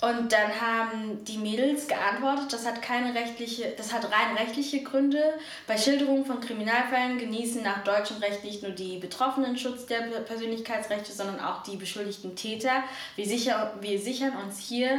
[0.04, 5.22] Und dann haben die Mädels geantwortet, das hat keine rechtliche, das hat rein rechtliche Gründe.
[5.66, 11.10] Bei Schilderungen von Kriminalfällen genießen nach deutschem Recht nicht nur die Betroffenen Schutz der Persönlichkeitsrechte,
[11.10, 12.82] sondern auch die beschuldigten Täter.
[13.16, 14.98] Wir, sicher, wir sichern uns hier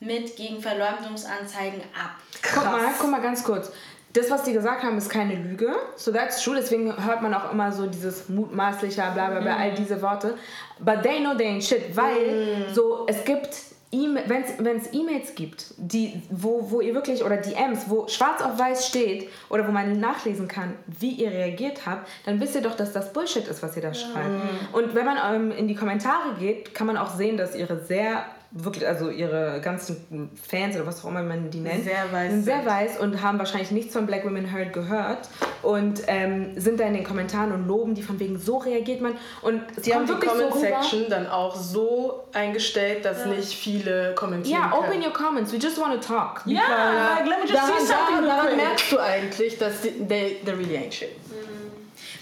[0.00, 2.16] mit gegen Verleumdungsanzeigen ab.
[2.52, 3.72] Guck mal, guck mal ganz kurz.
[4.12, 5.74] Das, was die gesagt haben, ist keine Lüge.
[5.96, 6.54] So that's true.
[6.54, 10.36] Deswegen hört man auch immer so dieses mutmaßlicher, bla bla bla, all diese Worte.
[10.78, 16.22] But they know they ain't shit, weil so es gibt wenn es E-Mails gibt, die,
[16.30, 20.48] wo, wo ihr wirklich, oder DMs, wo schwarz auf weiß steht, oder wo man nachlesen
[20.48, 23.82] kann, wie ihr reagiert habt, dann wisst ihr doch, dass das Bullshit ist, was ihr
[23.82, 24.30] da schreibt.
[24.72, 28.24] Und wenn man ähm, in die Kommentare geht, kann man auch sehen, dass ihre sehr
[28.52, 32.44] wirklich, also ihre ganzen Fans oder was auch immer man die nennt, sehr weiß sind
[32.44, 35.28] sehr weiß und haben wahrscheinlich nichts von Black Women Heard gehört
[35.62, 39.16] und ähm, sind da in den Kommentaren und loben die von wegen, so reagiert man.
[39.40, 43.26] Und sie haben die Comment-Section so dann auch so eingestellt, dass ja.
[43.28, 46.42] nicht viele kommentieren Ja, yeah, open your comments, we just want to talk.
[46.44, 49.80] Ja, yeah, like, let me just daran, see something daran, daran merkst du eigentlich, dass
[49.80, 51.10] they, they really ain't shit.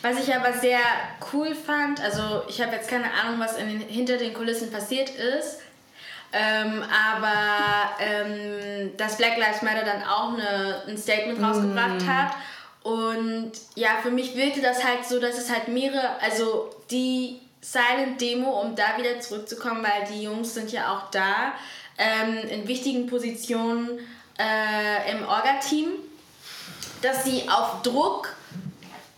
[0.03, 0.79] Was ich aber sehr
[1.33, 5.11] cool fand, also ich habe jetzt keine Ahnung, was in den, hinter den Kulissen passiert
[5.11, 5.59] ist,
[6.33, 12.09] ähm, aber ähm, dass Black Lives Matter dann auch eine, ein Statement rausgebracht mm.
[12.09, 12.33] hat.
[12.83, 18.21] Und ja, für mich wirkte das halt so, dass es halt mehrere, also die Silent
[18.21, 21.53] Demo, um da wieder zurückzukommen, weil die Jungs sind ja auch da,
[21.99, 23.99] ähm, in wichtigen Positionen
[24.39, 25.89] äh, im Orga-Team,
[27.03, 28.35] dass sie auf Druck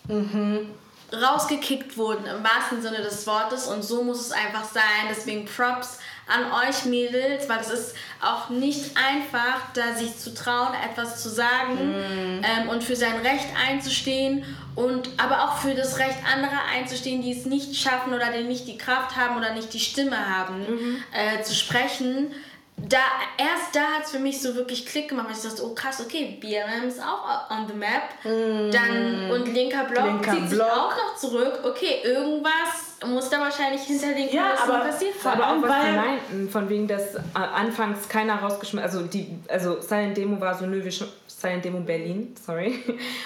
[0.09, 0.71] mhm.
[1.13, 3.69] rausgekickt wurden, im wahrsten Sinne des Wortes.
[3.69, 5.07] Und so muss es einfach sein.
[5.09, 10.73] Deswegen Props an euch Mädels, weil es ist auch nicht einfach, da sich zu trauen,
[10.89, 12.45] etwas zu sagen mm.
[12.45, 17.33] ähm, und für sein Recht einzustehen und aber auch für das Recht anderer einzustehen, die
[17.33, 21.05] es nicht schaffen oder die nicht die Kraft haben oder nicht die Stimme haben, mhm.
[21.13, 22.33] äh, zu sprechen
[22.77, 22.99] da,
[23.39, 26.01] erst da hat es für mich so wirklich Klick gemacht, weil ich dachte, oh krass,
[26.05, 28.03] okay, BLM ist auch on the map.
[28.25, 28.71] Mm.
[28.71, 30.51] Dann, und linker Block linker zieht Block.
[30.51, 31.61] sich auch noch zurück.
[31.65, 35.41] Okay, irgendwas muss da wahrscheinlich hinter den ja, aber, passiert sein.
[35.41, 39.81] Aber auch was die meinten, von wegen, dass äh, anfangs keiner rausgeschmissen, also die, also
[39.81, 40.93] Silent Demo war so, nö, wir
[41.27, 42.79] Silent Demo Berlin, sorry,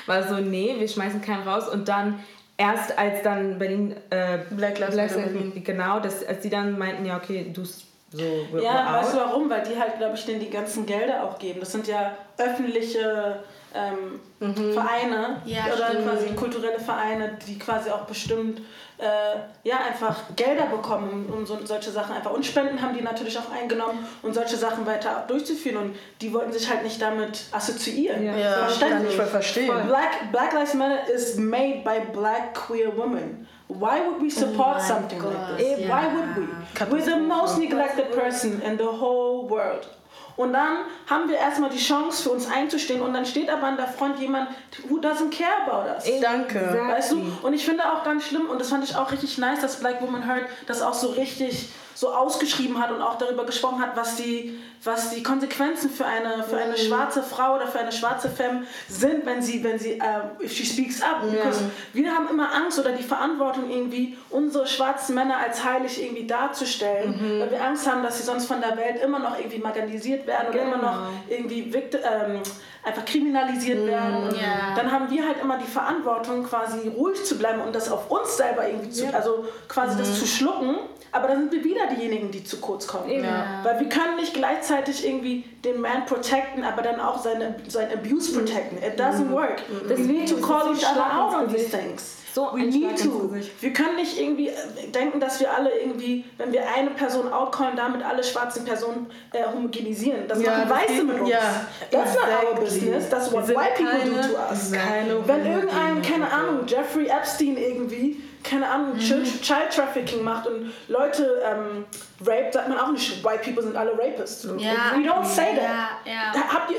[0.07, 2.21] war so, nee, wir schmeißen keinen raus und dann
[2.57, 5.21] erst als dann Berlin, äh, Black Lives Matter,
[5.63, 7.65] genau, dass, als die dann meinten, ja, okay, du
[8.11, 9.51] so ja, weißt du warum?
[9.51, 11.61] Weil die halt, glaube ich, denen die ganzen Gelder auch geben.
[11.61, 13.41] Das sind ja öffentliche
[13.75, 14.73] ähm, mhm.
[14.73, 16.05] Vereine ja, oder stimmt.
[16.05, 18.61] quasi kulturelle Vereine, die quasi auch bestimmt
[18.99, 22.31] äh, ja, einfach Gelder bekommen, um so, solche Sachen einfach.
[22.31, 25.77] Und Spenden haben die natürlich auch eingenommen, um solche Sachen weiter durchzuführen.
[25.77, 28.25] Und die wollten sich halt nicht damit assoziieren.
[28.25, 29.17] Ja, ja Verständlich.
[29.17, 29.87] kann ich verstehen.
[29.87, 33.47] Black, Black Lives Matter is made by black queer women.
[33.69, 35.81] Why would we oh support oh something God, like this?
[35.81, 35.89] Yeah.
[35.91, 36.47] Why would we?
[36.91, 39.89] We're the most neglected person in the whole world.
[40.37, 43.77] Und dann haben wir erstmal die Chance für uns einzustehen und dann steht aber an
[43.77, 44.49] der Front jemand,
[44.89, 46.05] who doesn't care about us.
[46.21, 46.79] Danke.
[46.89, 47.23] Weißt du?
[47.43, 50.03] Und ich finde auch ganz schlimm und das fand ich auch richtig nice, dass Black
[50.03, 54.17] Woman Heard das auch so richtig so ausgeschrieben hat und auch darüber gesprochen hat, was
[54.17, 56.77] die, was die Konsequenzen für eine, für eine mhm.
[56.77, 60.67] schwarze Frau oder für eine schwarze Femme sind, wenn sie, wenn sie, uh, if she
[60.67, 61.23] speaks up.
[61.23, 61.61] Because
[61.95, 67.17] wir haben immer Angst oder die Verantwortung irgendwie, unsere schwarzen Männer als heilig irgendwie darzustellen,
[67.17, 67.41] mhm.
[67.41, 70.49] weil wir Angst haben, dass sie sonst von der Welt immer noch irgendwie marginalisiert werden
[70.49, 70.75] oder genau.
[70.75, 72.43] immer noch irgendwie ähm,
[72.85, 74.17] einfach kriminalisiert mm, werden.
[74.29, 74.75] Und yeah.
[74.77, 78.37] dann haben wir halt immer die Verantwortung, quasi ruhig zu bleiben und das auf uns
[78.37, 79.17] selber irgendwie zu, yeah.
[79.17, 79.99] also quasi mm.
[79.99, 80.15] das mhm.
[80.15, 80.77] zu schlucken.
[81.13, 83.09] Aber dann sind wir wieder diejenigen, die zu kurz kommen.
[83.09, 83.61] Ja.
[83.63, 88.33] Weil wir können nicht gleichzeitig irgendwie den Man protecten, aber dann auch seine, sein Abuse
[88.39, 88.79] protecten.
[88.79, 89.63] It doesn't work.
[89.69, 89.89] Mm.
[89.89, 93.35] We need to call each other out on these things so We need to.
[93.61, 97.77] Wir können nicht irgendwie äh, denken, dass wir alle irgendwie, wenn wir eine Person outcallen,
[97.77, 100.29] damit alle schwarzen Personen äh, homogenisieren.
[100.29, 101.31] Das ja, machen Weiße mit uns.
[101.31, 102.35] Ja, That's exactly.
[102.35, 103.09] not our business.
[103.09, 104.71] That's what white people keine, do to us.
[104.71, 109.01] Wenn irgendein, keine Ahnung, Jeffrey Epstein irgendwie keine Ahnung, mhm.
[109.01, 111.85] Child Trafficking macht und Leute ähm,
[112.25, 114.45] raped, sagt man auch nicht, white people sind alle Rapists.
[114.59, 114.93] Ja.
[114.95, 116.05] We don't say that.
[116.05, 116.49] Ja, ja.
[116.53, 116.77] Habt ihr,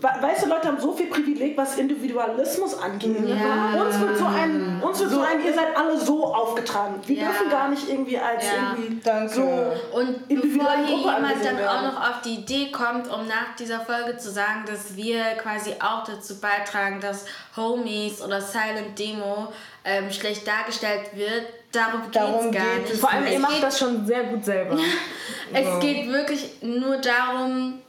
[0.00, 3.26] weißt du, Leute haben so viel Privileg, was Individualismus angeht.
[3.26, 3.80] Ja.
[3.80, 7.00] Uns wird so ein, uns wird so, so ein, ihr seid alle so aufgetragen.
[7.06, 7.24] Wir ja.
[7.26, 8.74] dürfen gar nicht irgendwie als ja.
[8.76, 9.32] irgendwie Danke.
[9.32, 13.80] so Und bevor hier jemand dann auch noch auf die Idee kommt, um nach dieser
[13.80, 17.24] Folge zu sagen, dass wir quasi auch dazu beitragen, dass
[17.56, 19.52] Homies oder Silent Demo
[19.84, 23.00] ähm, schlecht dargestellt wird, darum, darum geht's gar geht nicht.
[23.00, 24.78] Vor allem, ihr macht das schon sehr gut selber.
[25.52, 25.78] es so.
[25.80, 27.80] geht wirklich nur darum,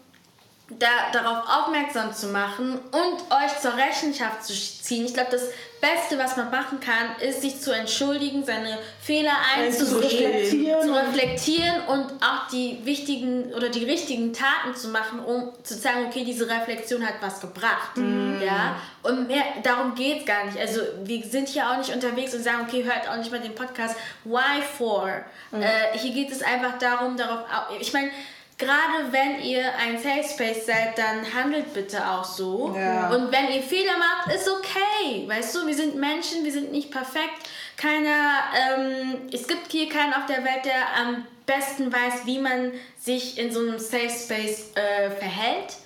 [0.80, 5.06] da, darauf aufmerksam zu machen und euch zur Rechenschaft zu ziehen.
[5.06, 5.44] Ich glaube, das
[5.84, 12.06] Beste, was man machen kann, ist, sich zu entschuldigen, seine Fehler einzusehen, zu reflektieren und
[12.24, 17.06] auch die wichtigen oder die richtigen Taten zu machen, um zu sagen, okay, diese Reflexion
[17.06, 17.98] hat was gebracht.
[17.98, 18.42] Mhm.
[18.42, 18.78] Ja?
[19.02, 20.58] Und mehr, darum geht es gar nicht.
[20.58, 23.54] Also wir sind hier auch nicht unterwegs und sagen, okay, hört auch nicht mal den
[23.54, 23.98] Podcast.
[24.24, 25.10] Why for?
[25.52, 25.64] Mhm.
[25.64, 27.42] Äh, hier geht es einfach darum, darauf,
[27.82, 28.10] ich meine,
[28.58, 32.76] gerade wenn ihr ein Safe Space seid, dann handelt bitte auch so.
[32.78, 33.10] Ja.
[33.10, 35.28] Und wenn ihr Fehler macht, ist okay.
[35.28, 37.50] Weißt du, wir sind Menschen, wir sind nicht perfekt.
[37.78, 42.72] Keiner, ähm, es gibt hier keinen auf der Welt, der am besten weiß, wie man
[42.98, 45.78] sich in so einem Safe Space äh, verhält.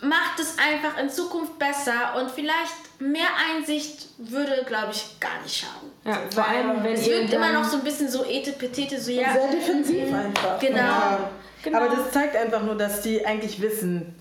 [0.00, 5.56] Macht es einfach in Zukunft besser und vielleicht mehr Einsicht würde, glaube ich, gar nicht
[5.56, 5.90] schaden.
[6.04, 9.10] Ja, vor allem, wenn Es ihr wirkt immer noch so ein bisschen so etepetete, so
[9.10, 9.32] ja.
[9.32, 10.58] Sehr defensiv einfach.
[10.60, 10.78] Genau.
[10.78, 11.30] Ja.
[11.62, 11.78] Genau.
[11.78, 14.14] Aber das zeigt einfach nur, dass die eigentlich wissen,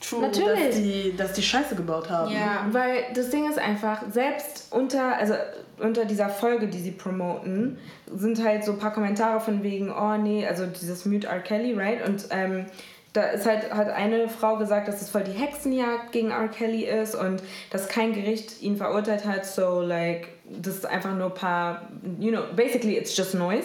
[0.00, 0.20] True.
[0.22, 0.66] Natürlich.
[0.66, 2.32] dass die, dass die Scheiße gebaut haben.
[2.32, 2.66] Ja.
[2.70, 5.34] Weil das Ding ist einfach, selbst unter, also
[5.78, 7.78] unter dieser Folge, die sie promoten,
[8.14, 11.40] sind halt so ein paar Kommentare von wegen, oh nee, also dieses Mute R.
[11.40, 12.06] Kelly, right?
[12.06, 12.66] Und ähm,
[13.16, 16.48] da ist halt, hat eine Frau gesagt, dass es voll die Hexenjagd gegen R.
[16.48, 21.28] Kelly ist und dass kein Gericht ihn verurteilt hat, so like, das ist einfach nur
[21.28, 23.64] ein paar, you know, basically it's just noise.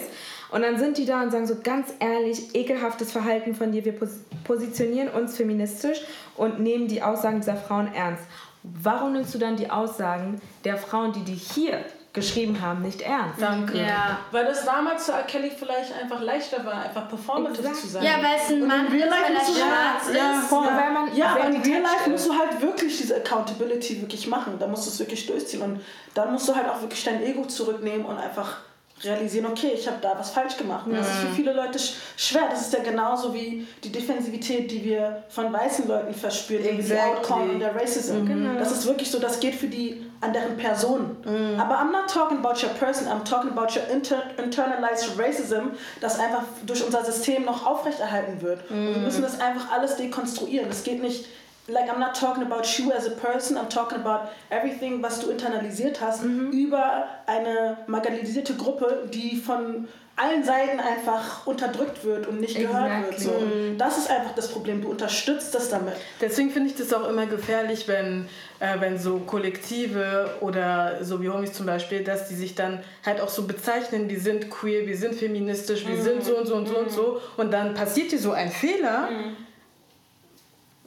[0.50, 3.92] Und dann sind die da und sagen so ganz ehrlich, ekelhaftes Verhalten von dir, wir
[3.92, 6.00] pos positionieren uns feministisch
[6.36, 8.24] und nehmen die Aussagen dieser Frauen ernst.
[8.62, 11.78] Warum nimmst du dann die Aussagen der Frauen, die die hier
[12.12, 13.40] geschrieben haben, nicht ernst?
[13.40, 13.78] Danke.
[13.78, 14.18] Ja.
[14.30, 15.22] Weil das damals für R.
[15.22, 17.76] Kelly vielleicht einfach leichter war, einfach performative Exakt.
[17.76, 18.04] zu sein.
[18.04, 20.40] Ja, weil es ein Mann in ist, real life weil er du schwarz halt, ja,
[20.40, 20.48] ist.
[20.48, 20.66] voll.
[20.66, 22.32] Ja, weil man ja, aber in real life musst ist.
[22.32, 24.58] du halt wirklich diese Accountability wirklich machen.
[24.58, 25.80] Da musst du es wirklich durchziehen und
[26.14, 28.58] dann musst du halt auch wirklich dein Ego zurücknehmen und einfach
[29.02, 30.86] realisieren, okay, ich habe da was falsch gemacht.
[30.86, 32.48] Und das ist für viele Leute sch schwer.
[32.50, 36.92] Das ist ja genauso wie die Defensivität, die wir von weißen Leuten verspüren, irgendwie die
[36.92, 37.16] Exactly.
[37.16, 38.28] Outcome und der Racism.
[38.58, 41.16] Das ist wirklich so, das geht für die anderen Personen.
[41.58, 46.18] Aber I'm not talking about your person, I'm talking about your inter internalized racism, das
[46.18, 48.70] einfach durch unser System noch aufrechterhalten wird.
[48.70, 50.68] Und wir müssen das einfach alles dekonstruieren.
[50.70, 51.26] Es geht nicht,
[51.68, 55.30] like I'm not talking about you as a person, I'm talking about everything, was du
[55.30, 62.56] internalisiert hast, über eine marginalisierte Gruppe, die von allen Seiten einfach unterdrückt wird und nicht
[62.56, 63.14] gehört wird.
[63.14, 63.70] Exactly.
[63.70, 63.78] So.
[63.78, 64.82] Das ist einfach das Problem.
[64.82, 65.94] Du unterstützt das damit.
[66.20, 68.28] Deswegen finde ich das auch immer gefährlich, wenn,
[68.60, 73.22] äh, wenn so Kollektive oder so wie Homies zum Beispiel, dass die sich dann halt
[73.22, 76.68] auch so bezeichnen, wir sind queer, wir sind feministisch, wir sind so und so und
[76.68, 79.08] so und so und dann passiert dir so ein Fehler.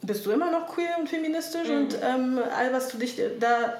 [0.06, 3.74] Bist du immer noch queer und feministisch und ähm, all was du dich da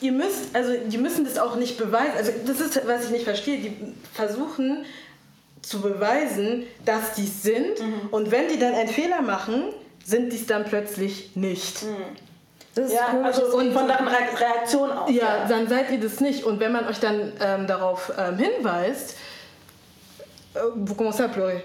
[0.00, 2.12] ihr müsst, also die müssen das auch nicht beweisen.
[2.16, 3.58] Also das ist, was ich nicht verstehe.
[3.58, 4.84] Die versuchen
[5.62, 7.72] zu beweisen, dass die es sind.
[8.10, 9.64] Und wenn die dann einen Fehler machen,
[10.04, 11.84] sind die es dann plötzlich nicht.
[12.74, 13.26] Das ist Ja, komisch.
[13.38, 15.08] also und von deren Re Reaktion auch.
[15.10, 16.44] Ja, dann seid ihr das nicht.
[16.44, 19.16] Und wenn man euch dann ähm, darauf ähm, hinweist,
[20.54, 21.60] äh, vous commencez à pleurer.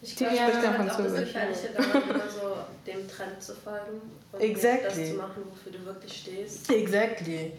[0.00, 1.32] Ich Die glaube, spricht das dann ist halt auch das Französisch.
[1.76, 2.56] Daran, immer so
[2.86, 4.00] dem Trend zu folgen
[4.32, 4.82] und Exactly.
[5.02, 6.70] das zu machen, wofür du wirklich stehst.
[6.70, 7.52] Exactly.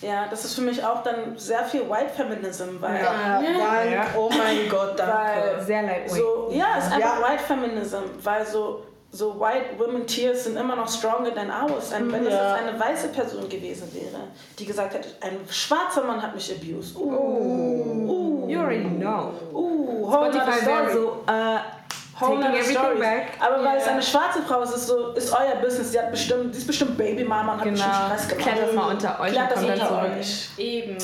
[0.00, 4.06] Ja, das ist für mich auch dann sehr viel White Feminism, weil, Ja, Dank, Ja.
[4.16, 5.12] oh mein Gott, danke.
[5.58, 6.10] weil Sehr lightweight.
[6.10, 7.28] so, ja, es ist einfach Ja.
[7.30, 11.92] White Feminism, weil so, so White Women Tears sind immer noch stronger than ours.
[11.92, 12.30] Und wenn Ja.
[12.30, 14.22] das jetzt eine weiße Person gewesen wäre,
[14.58, 16.96] die gesagt hätte, ein schwarzer Mann hat mich abused.
[16.96, 19.32] Uh, uh, You already know.
[19.52, 21.60] uh, other Spotify wäre so, äh, Whole
[22.30, 22.98] taking everything stories.
[23.00, 23.26] back.
[23.40, 23.92] Aber weil es Ja.
[23.92, 25.92] eine schwarze Frau ist, ist so, ist euer Business.
[25.92, 27.76] Sie hat bestimmt, sie ist bestimmt Babymama und hat Genau.
[27.76, 28.42] bestimmt Stress gemacht.
[28.48, 30.10] Klärt das mal unter euch Klärt und das unter zurück.
[30.18, 30.48] euch.
[30.58, 30.98] Eben.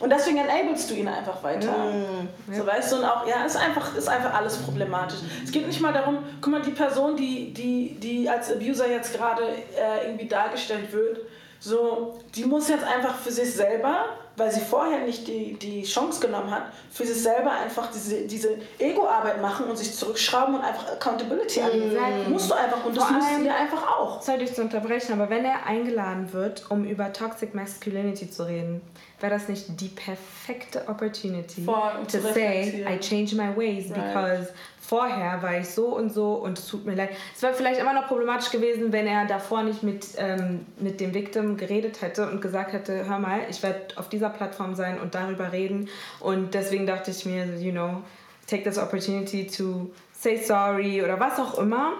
[0.00, 1.70] Und deswegen enablest du ihn einfach weiter.
[1.72, 5.18] Mm, So weißt du, und auch, ja, ist einfach, ist einfach alles problematisch.
[5.44, 9.14] Es geht nicht mal darum, guck mal, die Person, die, die, die als Abuser jetzt
[9.16, 11.18] gerade äh, irgendwie dargestellt wird,
[11.62, 14.04] so, die muss jetzt einfach für sich selber,
[14.40, 18.56] weil sie vorher nicht die, die Chance genommen hat, für sich selber einfach diese, diese
[18.78, 21.92] Ego-Arbeit machen und sich zurückschrauben und einfach Accountability annehmen.
[21.92, 22.32] Exactly.
[22.32, 24.20] Musst du einfach und das allem- ihr einfach auch.
[24.22, 28.80] Sorry, dich zu unterbrechen, aber wenn er eingeladen wird, um über Toxic Masculinity zu reden,
[29.20, 32.84] wäre das nicht die perfekte Opportunity Voll, um to zu say.
[32.88, 34.14] I changed my ways Right.
[34.14, 34.52] because
[34.90, 37.10] vorher war ich so und so und es tut mir leid.
[37.32, 41.14] Es wäre vielleicht immer noch problematisch gewesen, wenn er davor nicht mit, ähm, mit dem
[41.14, 45.14] Victim geredet hätte und gesagt hätte, hör mal, ich werde auf dieser Plattform sein und
[45.14, 48.02] darüber reden und deswegen dachte ich mir, you know,
[48.48, 51.92] take this opportunity to say sorry oder was auch immer.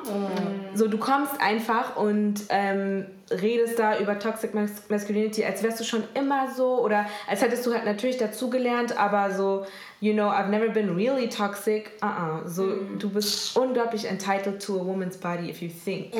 [0.74, 5.84] So, du kommst einfach und ähm, redest da über Toxic Mas Masculinity, als wärst du
[5.84, 9.66] schon immer so oder als hättest du halt natürlich dazugelernt, aber so,
[10.00, 11.92] you know, I've never been really toxic.
[12.02, 12.48] Uh -uh.
[12.48, 12.66] So,
[12.98, 16.12] du bist unglaublich entitled to a woman's body if you think,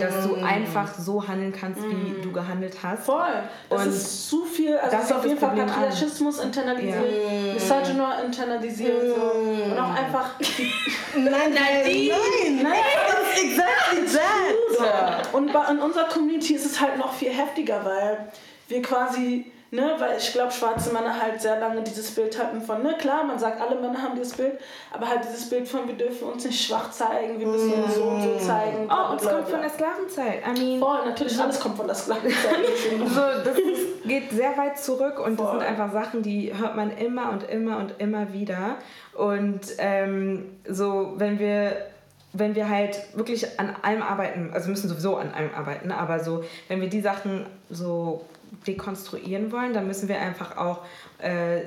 [0.00, 3.04] dass du einfach so handeln kannst, wie du gehandelt hast.
[3.04, 3.42] Voll.
[3.70, 5.56] Das Und ist zu viel, also das ist auf jeden Fall.
[5.56, 9.70] Patriarchismus internalisiert, Misogyny internalisiert so.
[9.70, 10.30] und auch einfach
[11.14, 14.71] Nein, nein, nein, nein, das ist exactly that.
[14.82, 15.36] So.
[15.36, 18.28] Und bei, in unserer Community ist es halt noch viel heftiger, weil
[18.68, 22.82] wir quasi Ne, weil ich glaube, schwarze Männer halt sehr lange dieses Bild hatten von,
[22.82, 24.58] ne, klar, man sagt, alle Männer haben dieses Bild,
[24.92, 28.02] aber halt dieses Bild von, wir dürfen uns nicht schwach zeigen, wir müssen uns so
[28.02, 28.86] und so zeigen.
[28.90, 30.42] Oh, und es kommt von der Sklavenzeit.
[30.46, 32.36] I mean, Voll, natürlich, alles kommt von der Sklavenzeit.
[33.06, 36.94] so, das ist, geht sehr weit zurück und das sind einfach Sachen, die hört man
[36.94, 38.76] immer und immer und immer wieder.
[39.14, 41.78] Und ähm, so, wenn wir
[42.32, 46.44] wenn wir halt wirklich an allem arbeiten, also müssen sowieso an allem arbeiten, aber so,
[46.68, 48.24] wenn wir die Sachen so
[48.66, 50.80] dekonstruieren wollen, dann müssen wir einfach auch
[51.18, 51.62] äh,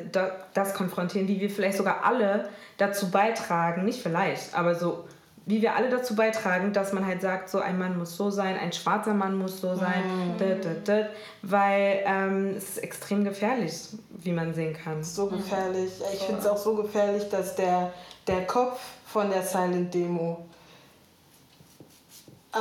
[0.54, 5.06] das konfrontieren, wie wir vielleicht sogar alle dazu beitragen, nicht vielleicht, aber so,
[5.46, 8.58] wie wir alle dazu beitragen, dass man halt sagt, so ein Mann muss so sein,
[8.58, 10.38] ein schwarzer Mann muss so sein, mm.
[10.40, 11.06] dit, dit, dit,
[11.44, 13.74] weil ähm, es ist extrem gefährlich,
[14.10, 15.04] wie man sehen kann.
[15.04, 15.92] So gefährlich.
[16.14, 17.94] Ich finde es auch so gefährlich, dass der,
[18.28, 20.46] der Kopf von der Silent Demo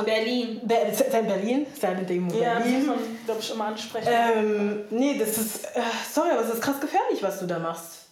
[0.03, 0.61] Berlin.
[0.63, 2.73] Be in Berlin, Silent Demo ja, Berlin.
[2.73, 4.07] Ja, muss man, glaube ich, immer ansprechen.
[4.11, 5.81] Ähm, nee, das ist, äh,
[6.11, 8.07] sorry, aber es ist krass gefährlich, was du da machst.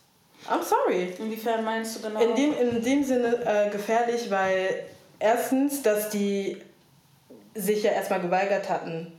[0.49, 1.13] I'm sorry.
[1.19, 2.21] Inwiefern meinst du genau?
[2.21, 4.83] In dem, in dem Sinne äh, gefährlich, weil
[5.19, 6.61] erstens, dass die
[7.55, 9.13] sich ja erstmal geweigert hatten,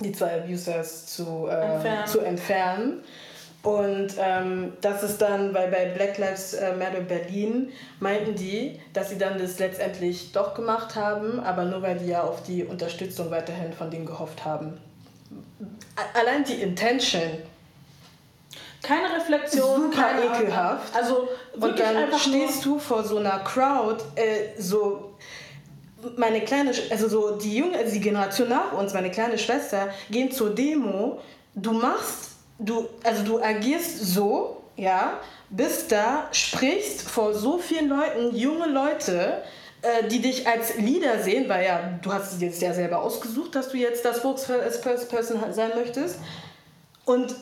[0.00, 2.06] die zwei Abusers zu, äh, entfernen.
[2.06, 3.04] zu entfernen.
[3.66, 9.10] Und ähm, das ist dann, weil bei Black Lives äh, Matter Berlin meinten die, dass
[9.10, 13.28] sie dann das letztendlich doch gemacht haben, aber nur weil die ja auf die Unterstützung
[13.32, 14.78] weiterhin von denen gehofft haben.
[16.14, 17.42] Allein die Intention.
[18.84, 19.90] Keine Reflexion.
[19.90, 20.94] Super keine ekelhaft.
[20.94, 25.16] Also und dann stehst du vor so einer Crowd, äh, so
[26.16, 30.30] meine kleine, also so die junge, also die Generation nach uns, meine kleine Schwester, gehen
[30.30, 31.20] zur Demo.
[31.56, 38.36] Du machst du, also du agierst so, ja, bist da, sprichst vor so vielen Leuten,
[38.36, 39.42] junge Leute,
[39.82, 43.54] äh, die dich als Leader sehen, weil ja, du hast es jetzt ja selber ausgesucht,
[43.54, 46.18] dass du jetzt das Spokesperson sein möchtest.
[47.04, 47.34] Und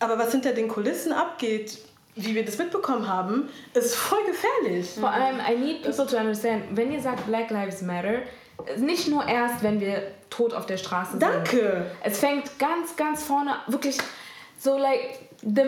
[0.00, 1.78] aber was hinter den Kulissen abgeht,
[2.16, 4.90] wie wir das mitbekommen haben, ist voll gefährlich.
[4.98, 8.22] Vor allem, I need people to understand, wenn ihr sagt Black Lives Matter,
[8.76, 11.22] nicht nur erst, wenn wir tot auf der Straße sind.
[11.22, 11.90] Danke.
[12.02, 13.98] Es fängt ganz, ganz vorne, wirklich
[14.60, 15.62] so like the,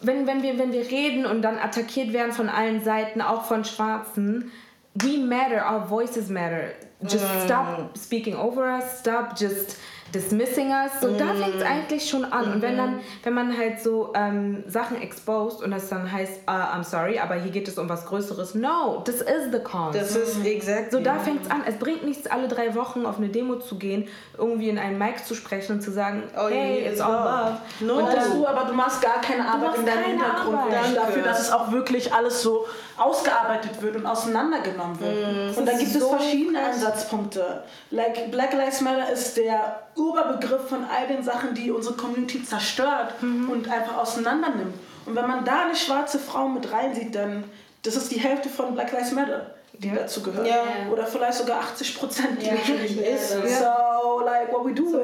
[0.00, 3.64] wenn, wenn, wir, wenn wir reden und dann attackiert werden von allen Seiten, auch von
[3.64, 4.50] Schwarzen,
[4.94, 6.72] we matter, our voices matter.
[7.02, 7.44] Just mm.
[7.44, 9.76] stop speaking over us, stop just
[10.14, 10.92] dismissing us.
[11.00, 11.18] So, mm.
[11.18, 12.48] da fängt es eigentlich schon an.
[12.48, 12.52] Mm.
[12.52, 16.50] Und wenn dann, wenn man halt so ähm, Sachen exposed und das dann heißt, uh,
[16.50, 18.54] I'm sorry, aber hier geht es um was Größeres.
[18.54, 19.98] No, this is the cause.
[19.98, 20.92] Das ist exakt.
[20.92, 21.62] So, da fängt es an.
[21.66, 25.24] Es bringt nichts, alle drei Wochen auf eine Demo zu gehen, irgendwie in einen Mic
[25.24, 27.58] zu sprechen und zu sagen, oh, hey, it's all love.
[27.80, 30.96] No, und dann, du, aber du machst gar keine Arbeit in deinem Hintergrund Arbeit.
[30.96, 35.54] dafür, dass es auch wirklich alles so ausgearbeitet wird und auseinandergenommen wird.
[35.54, 36.74] Mm, und da gibt es verschiedene krass.
[36.74, 37.62] Ansatzpunkte.
[37.90, 43.22] Like Black Lives Matter ist der Oberbegriff von all den Sachen, die unsere Community zerstört
[43.22, 43.50] mhm.
[43.50, 44.74] und einfach auseinander nimmt.
[45.06, 47.44] Und wenn man da eine schwarze Frau mit reinsieht, dann
[47.82, 50.46] das ist die Hälfte von Black Lives Matter, die dazu gehört.
[50.46, 50.64] Ja.
[50.92, 53.30] Oder vielleicht sogar 80 Prozent, die ja, natürlich ist.
[53.30, 54.90] So, like, what we do.
[54.90, 55.00] So,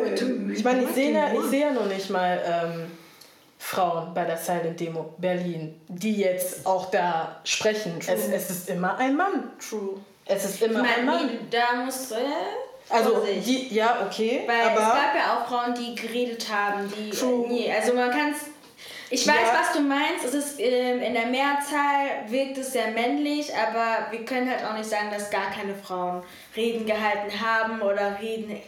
[0.53, 2.91] ich meine, ich sehe ja, seh ja noch nicht mal ähm,
[3.59, 7.95] Frauen bei der Silent Demo Berlin, die jetzt auch da sprechen.
[8.07, 9.51] Es, es ist immer ein Mann.
[9.59, 9.99] True.
[10.27, 11.31] Es ist immer ich mein, ein Mann.
[11.51, 12.17] Da musst du
[12.89, 14.43] also die, ja, okay.
[14.47, 17.11] Weil aber es gab ja auch Frauen, die geredet haben, die.
[17.11, 17.47] True.
[17.49, 18.51] Nee, also man kann es.
[19.09, 19.61] Ich weiß, ja.
[19.61, 20.24] was du meinst.
[20.24, 24.76] Es ist ähm, in der Mehrzahl wirkt es sehr männlich, aber wir können halt auch
[24.76, 26.22] nicht sagen, dass gar keine Frauen
[26.57, 28.61] Reden gehalten haben oder Reden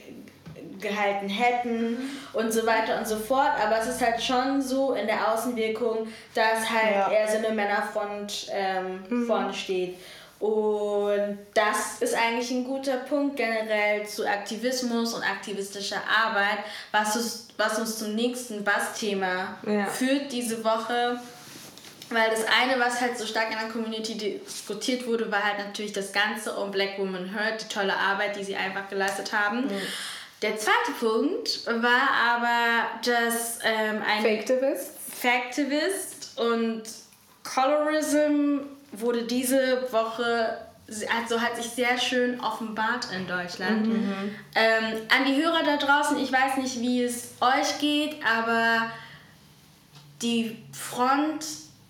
[0.81, 3.53] gehalten hätten und so weiter und so fort.
[3.61, 7.11] Aber es ist halt schon so in der Außenwirkung, dass halt ja.
[7.11, 9.27] eher so eine Männerfront ähm, mhm.
[9.27, 9.97] vorne steht.
[10.41, 16.59] Und das ist eigentlich ein guter Punkt generell zu Aktivismus und aktivistischer Arbeit,
[16.93, 19.87] was uns, was uns zum nächsten Bass-Thema ja.
[19.87, 21.21] führt diese Woche.
[22.11, 25.93] Weil das eine, was halt so stark in der Community diskutiert wurde, war halt natürlich
[25.93, 29.67] das Ganze um Black Woman Hurt, die tolle Arbeit, die sie einfach geleistet haben.
[29.67, 29.83] Mhm.
[30.41, 34.93] Der zweite Punkt war aber, dass ähm, ein Factivist.
[35.21, 36.85] Factivist und
[37.43, 38.61] Colorism
[38.93, 40.59] wurde diese Woche,
[41.17, 43.87] also hat sich sehr schön offenbart in Deutschland.
[43.87, 44.35] Mhm.
[44.55, 48.91] Ähm, an die Hörer da draußen, ich weiß nicht, wie es euch geht, aber
[50.23, 51.45] die Front,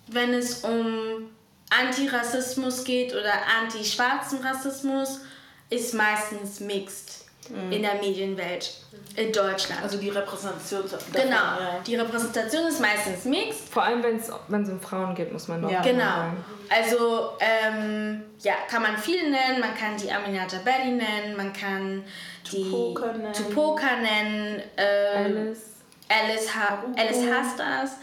[0.07, 1.29] wenn es um
[1.69, 5.21] Antirassismus geht oder anti-schwarzen Rassismus,
[5.69, 7.71] ist meistens mixed mhm.
[7.71, 8.73] in der Medienwelt
[9.15, 9.81] in Deutschland.
[9.83, 10.83] Also die Repräsentation.
[10.83, 11.79] Davon, genau, ja.
[11.85, 13.69] die Repräsentation ist meistens mixed.
[13.69, 15.81] Vor allem, wenn es um Frauen geht, muss man noch ja.
[15.81, 16.03] Genau.
[16.03, 16.45] Sagen.
[16.69, 19.59] Also, ähm, ja, kann man viel nennen.
[19.59, 22.03] Man kann die Aminata Belli nennen, man kann
[22.51, 25.69] die Tupoka nennen, Tupoka nennen äh, Alice.
[26.07, 27.97] Alice, ha Alice hasst das.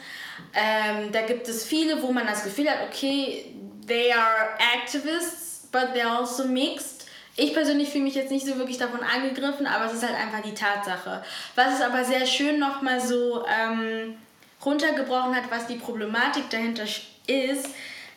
[0.54, 3.54] Ähm, da gibt es viele, wo man das Gefühl hat, okay,
[3.86, 6.95] they are activists, but they're also mixed.
[7.36, 10.40] Ich persönlich fühle mich jetzt nicht so wirklich davon angegriffen, aber es ist halt einfach
[10.40, 11.22] die Tatsache.
[11.54, 14.14] Was es aber sehr schön nochmal so ähm,
[14.64, 17.68] runtergebrochen hat, was die Problematik dahinter ist,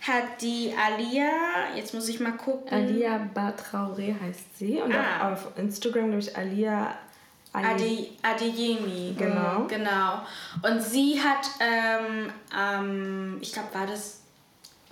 [0.02, 1.30] hat die Alia,
[1.76, 2.72] jetzt muss ich mal gucken.
[2.72, 5.34] Alia Batraure heißt sie und ah.
[5.34, 6.96] auf Instagram glaube ich Alia
[7.52, 9.16] Adi, Adeyemi.
[9.18, 9.66] Genau.
[9.68, 10.22] Genau.
[10.62, 14.19] Und sie hat, ähm, ähm, ich glaube, war das,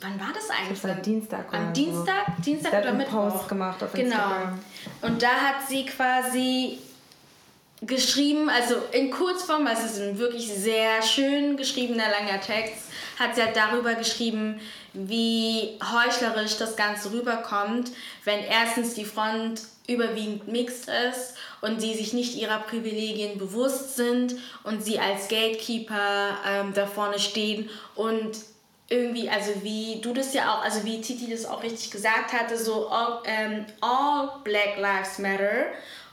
[0.02, 0.82] wann war das eigentlich?
[0.82, 1.54] Das war Dienstag.
[1.54, 2.44] Am Dienstag, so.
[2.44, 3.32] Dienstag oder Mittwoch.
[3.32, 4.16] Post gemacht auf genau.
[4.16, 4.42] Instagram.
[4.42, 5.08] Genau.
[5.08, 6.80] Und da hat sie quasi
[7.82, 12.86] geschrieben, also in Kurzform, weil es ist ein wirklich sehr schön geschriebener langer Text,
[13.20, 14.60] hat sie halt darüber geschrieben,
[14.94, 17.92] wie heuchlerisch das Ganze rüberkommt,
[18.24, 24.36] wenn erstens die Front überwiegend mixed ist und sie sich nicht ihrer Privilegien bewusst sind
[24.64, 28.36] und sie als Gatekeeper ähm, da vorne stehen und
[28.90, 32.58] irgendwie, also wie du das ja auch, also wie Titi das auch richtig gesagt hatte,
[32.58, 35.66] so all, ähm, all Black Lives Matter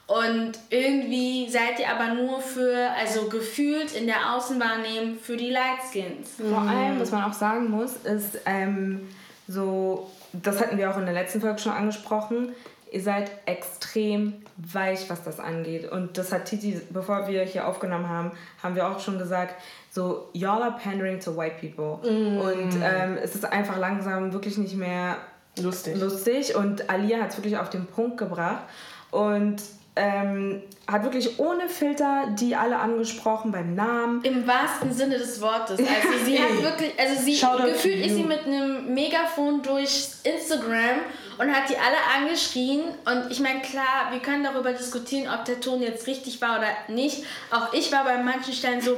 [0.07, 6.33] und irgendwie seid ihr aber nur für, also gefühlt in der Außenwahrnehmung für die Lightskins.
[6.37, 9.09] Vor allem, was man auch sagen muss, ist ähm,
[9.49, 12.53] so, das hatten wir auch in der letzten Folge schon angesprochen,
[12.93, 15.91] ihr seid extrem weich, was das angeht.
[15.91, 19.55] Und das hat Titi, bevor wir hier aufgenommen haben, haben wir auch schon gesagt,
[19.95, 22.01] so, y'all are pandering to white people.
[22.03, 22.41] Mm.
[22.41, 25.19] Und ähm, es ist einfach langsam wirklich nicht mehr
[25.61, 25.97] lustig.
[25.97, 26.57] lustig.
[26.57, 28.65] Und Alia hat es wirklich auf den Punkt gebracht.
[29.13, 29.63] Und
[29.97, 34.25] ähm, hat wirklich ohne Filter die alle angesprochen beim Namen.
[34.25, 35.79] Im wahrsten Sinne des Wortes.
[35.79, 37.41] Also sie hat wirklich, also sie
[37.73, 40.99] gefühlt ist sie mit einem Megafon durch Instagram
[41.39, 42.83] und hat die alle angeschrien.
[43.05, 46.71] Und ich meine, klar, wir können darüber diskutieren, ob der Ton jetzt richtig war oder
[46.89, 47.25] nicht.
[47.53, 48.97] Auch ich war bei manchen Stellen so,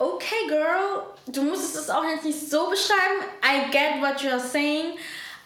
[0.00, 3.22] okay, girl, du musstest es auch jetzt nicht so beschreiben.
[3.44, 4.94] I get what you're saying.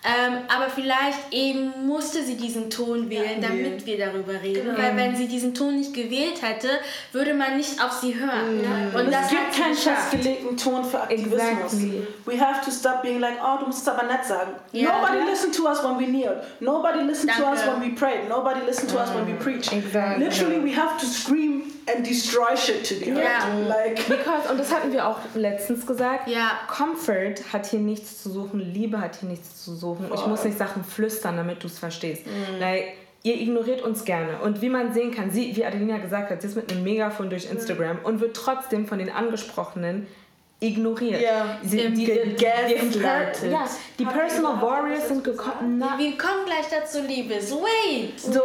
[0.07, 4.67] Ähm, aber vielleicht eben musste sie diesen Ton wählen, ja, damit wir darüber reden.
[4.67, 4.77] Genau.
[4.77, 6.69] Weil wenn sie diesen Ton nicht gewählt hätte,
[7.13, 8.59] würde man nicht auf sie hören.
[8.59, 8.95] Mhm.
[8.95, 11.73] Und, das es gibt keinen festgelegten Ton für Aktivismus.
[11.73, 12.07] Exactly.
[12.27, 14.53] We have to stop being like, oh, du musst es aber nett sagen.
[14.75, 14.93] Yeah.
[14.93, 15.31] Nobody yeah.
[15.31, 16.37] listened to us when we kneeled.
[16.61, 17.43] Nobody listened Danke.
[17.43, 18.29] to us when we prayed.
[18.29, 19.05] Nobody listened to mm.
[19.05, 19.73] us when we preached.
[19.73, 20.23] Exactly.
[20.23, 23.19] Literally, we have to scream and destroy shit to the earth.
[23.19, 23.69] Yeah.
[23.69, 23.97] Like.
[24.09, 26.61] Because, und das hatten wir auch letztens gesagt, yeah.
[26.69, 30.09] Comfort hat hier nichts zu suchen, Liebe hat hier nichts zu suchen.
[30.09, 30.19] Voll.
[30.19, 32.27] Ich muss nicht Sachen flüstern, damit du es verstehst.
[32.27, 32.61] Mm.
[32.61, 34.39] Like, ihr ignoriert uns gerne.
[34.43, 37.31] Und wie man sehen kann, sie, wie Adelina gesagt hat, sie ist mit einem Megafon
[37.31, 38.05] durch Instagram mm.
[38.05, 40.07] und wird trotzdem von den Angesprochenen
[40.65, 41.21] ignoriert.
[41.21, 43.65] Ja, sie, die, die, die, die, ja,
[43.99, 45.83] die Personal Warriors sind gekommen.
[45.99, 47.53] Wir kommen gleich dazu, Liebes.
[47.53, 48.19] Wait!
[48.21, 48.41] So,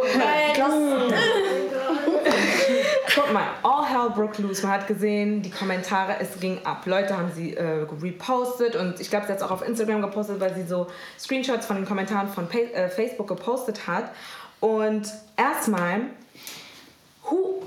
[3.14, 4.62] Guck mal, all hell broke loose.
[4.62, 6.86] Man hat gesehen, die Kommentare, es ging ab.
[6.86, 10.38] Leute haben sie äh, repostet und ich glaube, sie hat es auch auf Instagram gepostet,
[10.40, 10.86] weil sie so
[11.18, 14.10] Screenshots von den Kommentaren von pa äh, Facebook gepostet hat.
[14.60, 16.02] Und erstmal,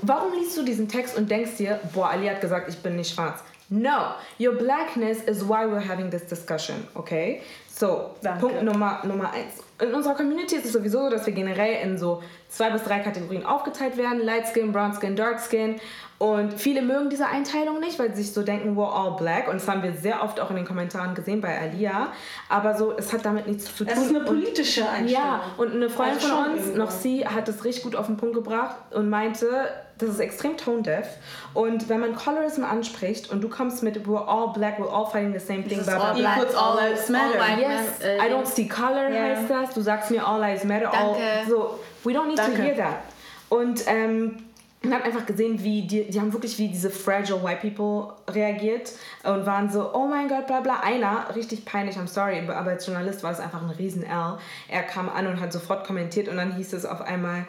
[0.02, 3.14] warum liest du diesen Text und denkst dir, boah, Ali hat gesagt, ich bin nicht
[3.14, 3.40] schwarz?
[3.70, 7.42] No, your blackness is why we're having this discussion, okay?
[7.76, 8.40] So, Danke.
[8.40, 9.62] Punkt Nummer, Nummer eins.
[9.80, 13.00] In unserer Community ist es sowieso so, dass wir generell in so zwei bis drei
[13.00, 15.80] Kategorien aufgeteilt werden: Light Skin, Brown Skin, Dark Skin.
[16.18, 19.48] Und viele mögen diese Einteilung nicht, weil sie sich so denken, we're all black.
[19.48, 22.12] Und das haben wir sehr oft auch in den Kommentaren gesehen bei Alia.
[22.48, 23.88] Aber so, es hat damit nichts zu tun.
[23.92, 25.24] Es ist eine politische Einstellung.
[25.24, 26.78] Ja, und eine Freundin also von uns, irgendwo.
[26.78, 29.68] noch sie, hat es richtig gut auf den Punkt gebracht und meinte,
[29.98, 31.06] das ist extrem tone deaf.
[31.52, 35.32] Und wenn man Colorism anspricht und du kommst mit we're all black, we're all fighting
[35.32, 36.36] the same thing, blah blah blah.
[36.36, 37.40] Equals all lives matter.
[37.40, 39.36] All yes, uh, I don't see color yeah.
[39.36, 39.74] heißt das.
[39.74, 40.92] Du sagst mir all lives matter.
[40.92, 41.16] All,
[41.48, 42.56] so, we don't need Danke.
[42.56, 43.02] to hear that.
[43.48, 44.44] Und ähm,
[44.84, 48.92] man hat einfach gesehen, wie die, die haben wirklich wie diese fragile white people reagiert
[49.22, 50.80] und waren so, oh mein Gott, bla bla.
[50.80, 54.38] Einer, richtig peinlich, I'm sorry, aber als Journalist war es einfach ein riesen L.
[54.68, 57.44] Er kam an und hat sofort kommentiert und dann hieß es auf einmal,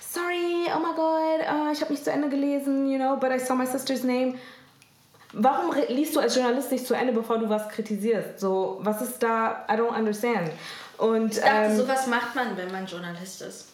[0.00, 3.38] sorry, oh my God, uh, ich habe nicht zu Ende gelesen, you know, but I
[3.38, 4.34] saw my sister's name.
[5.32, 8.40] Warum liest du als Journalist nicht zu Ende, bevor du was kritisierst?
[8.40, 9.64] So, was ist da?
[9.70, 10.50] I don't understand.
[10.98, 13.66] Und, ich dachte, ähm, sowas macht man, wenn man Journalist ist.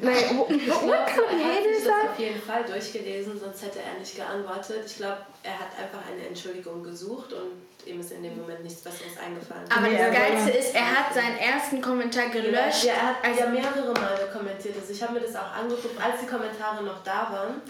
[0.00, 2.10] Like, what, kind of behavior is that?
[2.10, 4.84] auf jeden Fall durchgelesen, sonst hätte er nicht geantwortet.
[4.86, 8.80] Ich glaube, er hat einfach eine Entschuldigung gesucht und ihm ist in dem Moment nichts
[8.80, 9.64] Besseres eingefallen.
[9.68, 12.84] Aber ja, das Geilste ist, er hat seinen ersten Kommentar gelöscht.
[12.84, 14.76] Ja, er hat also ja mehrere Male kommentiert.
[14.80, 17.62] Also ich habe mir das auch angeguckt, als die Kommentare noch da waren.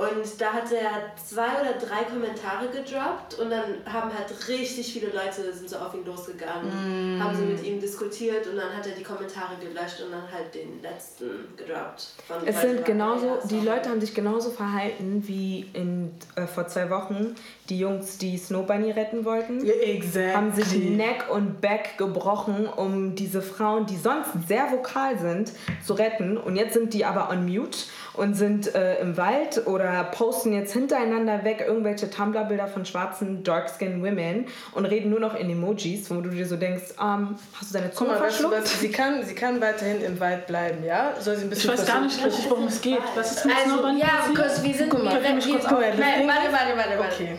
[0.00, 5.08] Und da hat er zwei oder drei Kommentare gedroppt und dann haben halt richtig viele
[5.08, 7.22] Leute sind so auf ihn losgegangen, mm.
[7.22, 10.54] haben so mit ihm diskutiert und dann hat er die Kommentare gelöscht und dann halt
[10.54, 12.14] den letzten gedroppt.
[12.46, 17.34] es sind genauso, die Leute haben sich genauso verhalten wie in, äh, vor zwei Wochen
[17.70, 19.64] die Jungs, die Snow Bunny retten wollten.
[19.64, 20.32] Yeah, exactly.
[20.34, 25.52] Haben sich Neck und Back gebrochen, um diese Frauen, die sonst sehr vokal sind,
[25.84, 26.36] zu retten.
[26.36, 27.78] Und jetzt sind die aber on mute
[28.14, 34.04] und sind äh, im Wald oder posten jetzt hintereinander weg irgendwelche Tumblr-Bilder von schwarzen Dark-Skinned
[34.04, 37.78] Women und reden nur noch in Emojis, wo du dir so denkst, ähm, hast du
[37.78, 38.54] deine Zunge Guck mal, verschluckt?
[38.56, 41.14] Weißt du, sie, kann, sie kann weiterhin im Wald bleiben, ja?
[41.20, 42.98] Soll sie ein bisschen ich weiß gar nicht richtig, worum es geht.
[43.14, 44.90] Was ist mit also, Snowbunny Ja, because wir sind...
[44.90, 47.14] Guck mal, wir, wir, warte, warte, warte, warte.
[47.14, 47.38] Okay.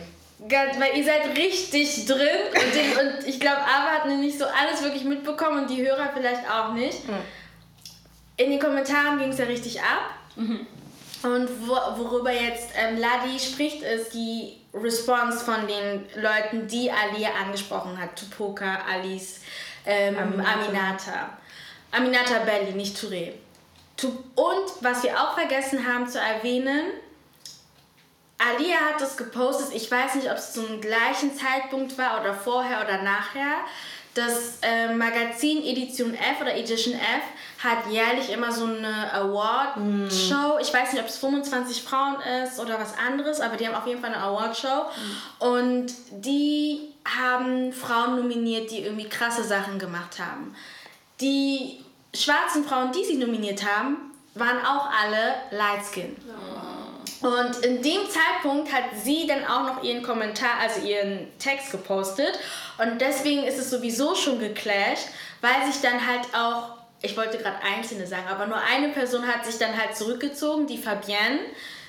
[0.51, 2.19] Ganz, weil ihr seid richtig drin
[2.53, 6.11] und, den, und ich glaube, Ava hat nicht so alles wirklich mitbekommen und die Hörer
[6.13, 6.99] vielleicht auch nicht.
[8.37, 10.11] In den Kommentaren ging es ja richtig ab.
[11.23, 11.73] Und wo,
[12.03, 18.15] worüber jetzt ähm, Ladi spricht, ist die Response von den Leuten, die Alia angesprochen hat.
[18.15, 19.41] Tupoka, Alice,
[19.85, 21.37] ähm, Aminata.
[21.91, 23.33] Aminata Belli, nicht Touré.
[24.03, 26.91] Und was wir auch vergessen haben zu erwähnen,
[28.41, 32.81] Alia hat das gepostet, ich weiß nicht, ob es zum gleichen Zeitpunkt war oder vorher
[32.83, 33.57] oder nachher.
[34.13, 40.57] Das äh, Magazin Edition F oder Edition F hat jährlich immer so eine Award-Show.
[40.59, 43.87] Ich weiß nicht, ob es 25 Frauen ist oder was anderes, aber die haben auf
[43.87, 44.85] jeden Fall eine Award-Show.
[45.39, 50.55] Und die haben Frauen nominiert, die irgendwie krasse Sachen gemacht haben.
[51.21, 51.79] Die
[52.13, 56.17] schwarzen Frauen, die sie nominiert haben, waren auch alle light skin.
[57.21, 62.39] Und in dem Zeitpunkt hat sie dann auch noch ihren Kommentar, also ihren Text gepostet.
[62.79, 65.07] Und deswegen ist es sowieso schon geclasht,
[65.41, 69.45] weil sich dann halt auch, ich wollte gerade einzelne sagen, aber nur eine Person hat
[69.45, 71.39] sich dann halt zurückgezogen, die Fabienne.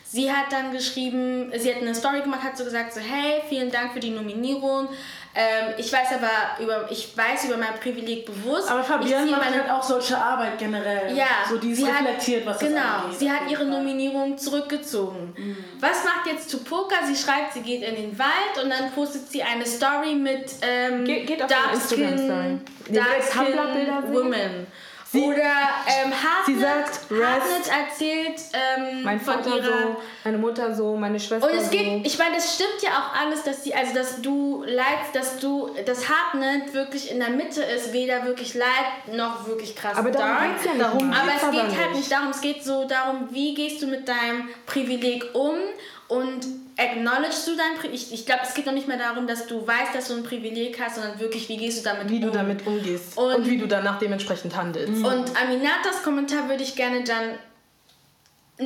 [0.05, 3.71] Sie hat dann geschrieben, sie hat eine Story gemacht, hat so gesagt, so hey, vielen
[3.71, 4.89] Dank für die Nominierung.
[5.35, 8.71] Ähm, ich weiß aber über, ich weiß über mein Privileg bewusst.
[8.71, 8.83] Aber
[9.23, 11.17] ziehe macht meine- halt auch solche Arbeit generell.
[11.17, 13.19] ja, So die sie reflektiert, was genau, das angeht.
[13.19, 13.71] sie hat ihre Fall.
[13.71, 15.35] Nominierung zurückgezogen.
[15.81, 16.97] Was macht jetzt Tupoka?
[17.07, 21.05] Sie schreibt, sie geht in den Wald und dann postet sie eine Story mit ähm,
[21.07, 24.67] Ge- geht auf Dark werdet Tumblr-Bilder Skin sehen.
[25.13, 25.25] Women.
[25.29, 25.43] Oder
[25.87, 30.97] ähm, Hartnett, sie sagt, Hartnett erzählt ähm, Mein von Vater ihrer so, meine Mutter so,
[30.97, 31.71] meine Schwester und es so.
[31.71, 35.39] geht, ich meine, das stimmt ja auch alles, dass die, also dass du leidst, dass
[35.39, 40.11] du, das Hartnett wirklich in der Mitte ist, weder wirklich leid noch wirklich krass Aber
[40.11, 40.53] darum dark.
[40.53, 41.13] geht's ja nicht Darum.
[41.13, 41.99] Aber es geht halt nicht.
[41.99, 45.57] nicht darum, es geht so darum, wie gehst du mit deinem Privileg um
[46.09, 46.47] und
[46.77, 47.95] acknowledgest du dein Privileg.
[47.95, 50.23] Ich, ich glaube, es geht noch nicht mehr darum, dass du weißt, dass du ein
[50.23, 52.23] Privileg hast, sondern wirklich, wie gehst du damit Wie um.
[52.23, 55.05] du damit umgehst Und- und, wie du danach dementsprechend handelst.
[55.05, 57.39] Und Aminatas Kommentar würde ich gerne dann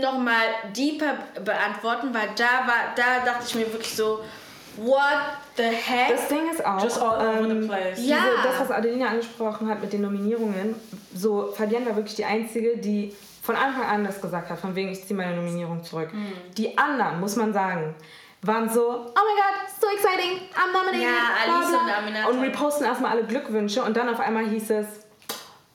[0.01, 0.45] nochmal
[0.77, 4.21] deeper beantworten, weil da war, da dachte ich mir wirklich so,
[4.77, 4.99] what
[5.57, 6.09] the heck?
[6.11, 7.99] Das Ding ist auch, Just all over the ähm, place.
[8.07, 8.17] Ja.
[8.19, 10.75] diese, das, was Adelina angesprochen hat mit den Nominierungen,
[11.15, 13.15] so Fabienne war wirklich die Einzige, die
[13.47, 16.11] von Anfang an das gesagt hat, von wegen, ich ziehe meine Nominierung zurück.
[16.11, 16.33] Hm.
[16.59, 17.95] Die anderen, muss man sagen,
[18.43, 21.79] waren so, oh my god, so exciting, I'm nominated, Ja, bla, Alice bla.
[21.79, 22.29] und Aminata.
[22.29, 24.87] Und reposten erstmal alle Glückwünsche und dann auf einmal hieß es,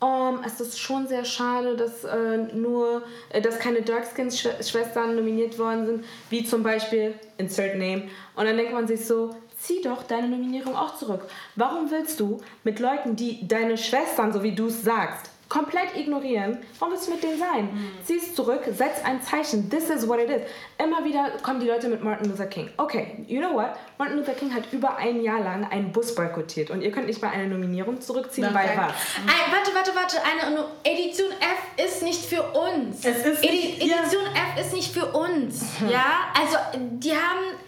[0.00, 5.86] um, es ist schon sehr schade, dass äh, nur, äh, dass keine Darkskins-Schwestern nominiert worden
[5.86, 8.08] sind, wie zum Beispiel Insert Name.
[8.34, 11.22] Und dann denkt man sich so, zieh doch deine Nominierung auch zurück.
[11.54, 16.56] Warum willst du mit Leuten, die deine Schwestern, so wie du es sagst, komplett ignorieren,
[16.78, 17.68] warum willst du mit denen sein?
[18.06, 19.68] Zieh es zurück, setz ein Zeichen.
[19.68, 20.40] This is what it is.
[20.82, 22.70] Immer wieder kommen die Leute mit Martin Luther King.
[22.78, 23.72] Okay, you know what?
[23.98, 27.20] Martin Luther King hat über ein Jahr lang einen Bus boykottiert und ihr könnt nicht
[27.20, 28.92] mal eine Nominierung zurückziehen, weil was?
[29.26, 30.16] Ein, warte, warte, warte.
[30.24, 33.04] Eine No- Edition F ist nicht für uns.
[33.04, 33.98] Es ist Edi nicht- ja.
[34.00, 34.24] Edition
[34.56, 35.64] F ist nicht für uns.
[35.90, 37.58] Ja, also die haben.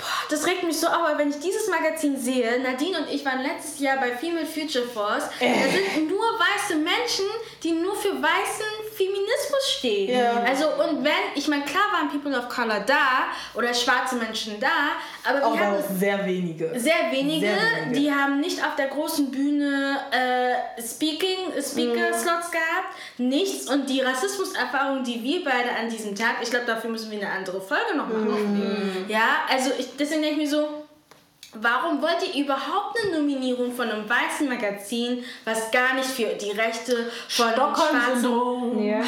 [0.00, 3.24] Boah, das regt mich so auf, weil wenn ich dieses Magazin sehe, Nadine und ich
[3.24, 7.26] waren letztes Jahr bei Female Future Force, da sind nur weiße Menschen,
[7.62, 10.18] die nur für weißen Feminismus stehen.
[10.18, 10.42] Ja.
[10.42, 14.96] Also und wenn, ich meine, klar waren People of Color da oder schwarze Menschen da,
[15.24, 16.70] aber wir Aber haben auch sehr wenige.
[16.78, 17.56] sehr wenige, Sehr
[17.86, 18.00] wenige.
[18.00, 23.68] die haben nicht auf der großen Bühne äh, Speaking, Speaker-Slots gehabt, nichts.
[23.70, 27.30] Und die Rassismuserfahrung, die wir beide an diesem Tag, ich glaube, dafür müssen wir eine
[27.30, 29.04] andere Folge noch machen.
[29.08, 30.68] Ja, also ich, deswegen denke ich mir so,
[31.54, 36.50] warum wollt ihr überhaupt eine Nominierung von einem weißen Magazin, was gar nicht für die
[36.52, 37.50] Rechte von.
[37.52, 38.82] Stockholm-Syndrom.
[38.82, 38.92] Ja.
[38.92, 39.02] ja.
[39.02, 39.06] It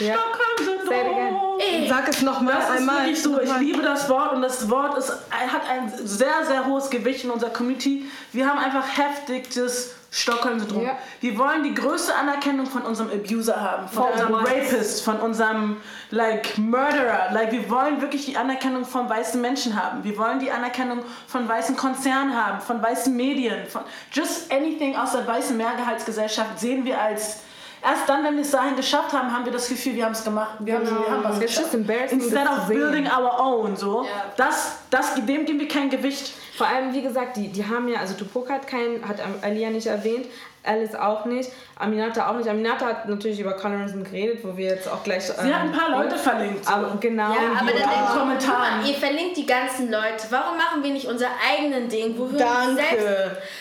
[0.00, 0.18] again.
[0.18, 1.88] Stockholm-Syndrom.
[1.88, 2.96] Sag es nochmal Das ist einmal.
[2.98, 3.40] wirklich so.
[3.40, 7.30] Ich liebe das Wort und das Wort ist, hat ein sehr, sehr hohes Gewicht in
[7.30, 8.10] unserer Community.
[8.32, 10.84] Wir haben einfach heftiges Stockholm-Syndrom.
[10.84, 10.96] Ja.
[11.20, 14.34] Wir wollen die größte Anerkennung von unserem Abuser haben, von unserem?
[14.34, 15.78] Rapist, von unserem
[16.10, 17.32] like Murderer.
[17.32, 20.04] Like wir wollen wirklich die Anerkennung von weißen Menschen haben.
[20.04, 25.12] Wir wollen die Anerkennung von weißen Konzernen haben, von weißen Medien, von just anything aus
[25.12, 27.40] der weißen Mehrgehaltsgesellschaft sehen wir als
[27.82, 30.24] Erst dann, wenn wir es dahin geschafft haben, haben wir das Gefühl, wir haben es
[30.24, 30.52] gemacht.
[30.60, 31.74] Wir haben, wir haben was geschafft.
[31.74, 33.76] Instead of building our own.
[33.76, 34.04] So.
[34.04, 34.32] Ja.
[34.38, 36.32] Das, das, dem geben wir kein Gewicht.
[36.56, 39.86] Vor allem, wie gesagt, die, die haben ja, also Tupok hat kein, hat Alia nicht
[39.86, 40.26] erwähnt,
[40.64, 42.48] Alice auch nicht, Aminata auch nicht.
[42.48, 45.24] Aminata hat natürlich über Colorism geredet, wo wir jetzt auch gleich.
[45.24, 46.66] Sie ähm, hat ein paar ähm, Leute verlinkt.
[46.66, 47.34] Aber genau.
[47.34, 48.86] Ja, aber dann denkt Kommentaren.
[48.86, 50.26] Ihr verlinkt die ganzen Leute.
[50.30, 52.16] Warum machen wir nicht unser eigenen Ding?
[52.16, 52.76] Wo wir Danke.
[52.76, 53.06] Selbst,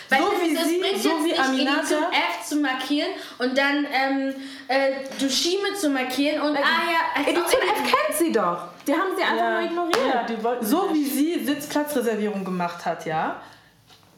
[0.09, 1.95] weil so wie das sie, bringt so jetzt wie nicht Aminata.
[2.11, 4.35] F zu markieren und dann ähm,
[4.67, 7.21] äh, Dushime zu markieren und also, ah ja.
[7.21, 8.72] Edition F kennt sie doch.
[8.87, 9.61] Die haben sie einfach ja.
[9.61, 10.29] nur ignoriert.
[10.43, 13.41] Ja, so wie sie Sitzplatzreservierung gemacht hat, ja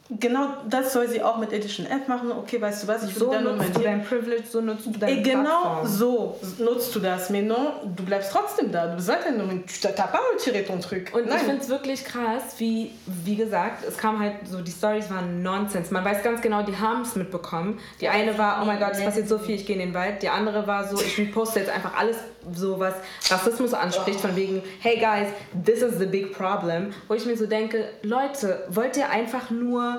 [0.07, 2.31] Genau das soll sie auch mit Edition F machen.
[2.31, 5.61] Okay, weißt du was, ich so nutzt du dein Privilege, so nutzt du dein Genau
[5.61, 5.87] Plattform.
[5.87, 7.31] so nutzt du das.
[7.31, 8.93] Mais non, du bleibst trotzdem da.
[8.93, 11.11] Du sagst ja nur, tu t'as pas retiré ton truc.
[11.11, 11.37] Und Nein.
[11.37, 15.41] ich finde es wirklich krass, wie, wie gesagt, es kam halt so, die Stories waren
[15.41, 15.89] Nonsens.
[15.89, 17.79] Man weiß ganz genau, die haben es mitbekommen.
[17.99, 20.21] Die eine war, oh mein Gott, es passiert so viel, ich gehe in den Wald.
[20.21, 22.17] Die andere war so, ich poste jetzt einfach alles
[22.53, 22.93] so, was
[23.31, 25.29] Rassismus anspricht, von wegen, hey guys,
[25.65, 26.93] this is the big problem.
[27.07, 29.95] Wo ich mir so denke, Leute, wollt ihr einfach nur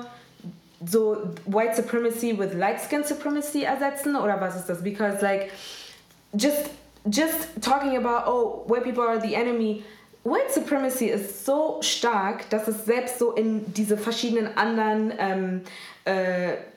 [0.85, 4.81] so white supremacy with light skin supremacy ersetzen oder was ist das?
[4.81, 5.51] Because like
[6.35, 6.69] just
[7.09, 9.83] just talking about oh white people are the enemy
[10.27, 15.61] White Supremacy ist so stark, dass es selbst so in diese verschiedenen anderen ähm,
[15.96, 15.96] äh,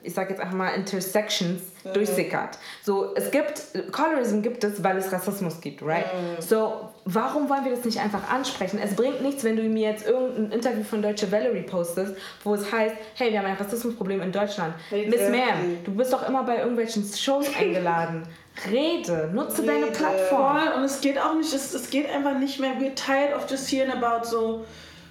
[0.03, 1.93] ich sag jetzt einfach mal, Intersections mhm.
[1.93, 2.57] durchsickert.
[2.83, 3.61] So, es gibt,
[3.91, 6.05] Colorism gibt es, weil es Rassismus gibt, right?
[6.05, 6.41] Mhm.
[6.41, 8.79] So, warum wollen wir das nicht einfach ansprechen?
[8.83, 12.71] Es bringt nichts, wenn du mir jetzt irgendein Interview von Deutsche Welle repostest, wo es
[12.71, 14.73] heißt, hey, wir haben ein Rassismusproblem in Deutschland.
[14.89, 18.23] Hey, Miss Ma'am, du bist doch immer bei irgendwelchen Shows eingeladen.
[18.69, 19.71] Rede, nutze Rede.
[19.71, 20.57] deine Plattform.
[20.75, 23.71] Und es geht auch nicht, es, es geht einfach nicht mehr, we're tired of just
[23.71, 24.65] hearing about so,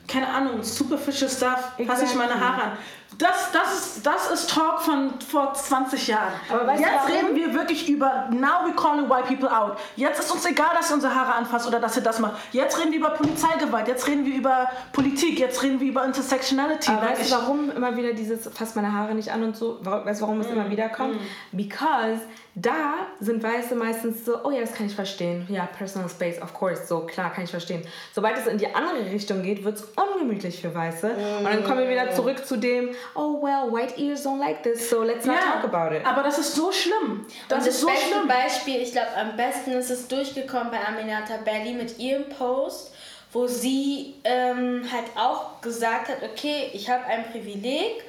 [0.07, 1.87] keine Ahnung, superficial stuff, exactly.
[1.87, 2.73] fasse ich meine Haare an
[3.21, 6.33] das, das, ist, das ist Talk von vor 20 Jahren.
[6.49, 9.77] Aber Jetzt reden wir wirklich über Now we calling white people out.
[9.95, 12.35] Jetzt ist uns egal, dass ihr unsere Haare anfasst oder dass ihr das macht.
[12.53, 16.91] Jetzt reden wir über Polizeigewalt, jetzt reden wir über Politik, jetzt reden wir über Intersectionality.
[16.91, 19.79] Aber weißt du, warum immer wieder dieses fass meine Haare nicht an und so?
[19.83, 20.53] Weißt du, warum es mm.
[20.53, 21.15] immer wieder kommt?
[21.17, 21.57] Mm.
[21.57, 22.21] Because
[22.55, 25.47] da sind Weiße meistens so, oh ja, das kann ich verstehen.
[25.49, 27.83] Ja, Personal Space, of course, so klar, kann ich verstehen.
[28.13, 31.09] Sobald es in die andere Richtung geht, wird es ungemütlich für Weiße.
[31.09, 31.39] Mm.
[31.39, 34.91] Und dann kommen wir wieder zurück zu dem, oh well, white ears don't like this,
[34.91, 36.05] so let's not ja, talk about it.
[36.05, 37.25] Aber das ist so schlimm.
[37.49, 38.29] Das, Und das ist so beste schlimm.
[38.29, 42.93] Beispiel, ich glaube, am besten ist es durchgekommen bei Aminata Belli mit ihrem Post,
[43.33, 48.03] wo sie ähm, halt auch gesagt hat, okay, ich habe ein Privileg,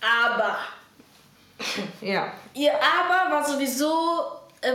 [0.00, 0.56] aber
[2.00, 2.32] ja.
[2.54, 4.24] Ihr Aber war sowieso.
[4.60, 4.74] Äh,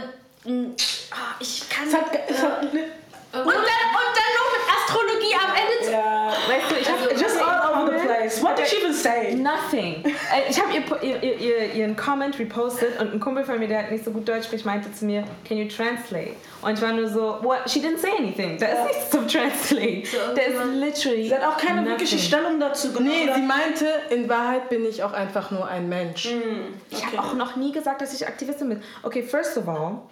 [1.39, 1.87] ich kann.
[1.87, 5.91] Es hat, es hat, äh, und, dann, und dann noch mit Astrologie am Ende.
[5.91, 6.27] Ja.
[6.27, 8.42] Weißt du, ich habe also, just all over the place.
[8.53, 9.33] What did she even say?
[9.33, 10.03] Nothing.
[10.05, 13.79] Äh, ich habe ihr, ihr, ihr, ihren Comment repostet und ein Kumpel von mir, der
[13.79, 16.35] halt nicht so gut Deutsch spricht, meinte zu mir, can you translate?
[16.61, 17.67] Und ich war nur so, what?
[17.67, 18.59] She didn't say anything.
[18.59, 20.05] Da ist nichts zum Translate.
[20.05, 21.89] So, da ist literally Sie hat auch keine nothing.
[21.89, 23.07] wirkliche Stellung dazu genommen.
[23.09, 26.31] Nee, sie meinte, in Wahrheit bin ich auch einfach nur ein Mensch.
[26.31, 26.73] Mm, okay.
[26.91, 28.83] Ich habe auch noch nie gesagt, dass ich Aktivistin bin.
[29.01, 30.03] Okay, first of all,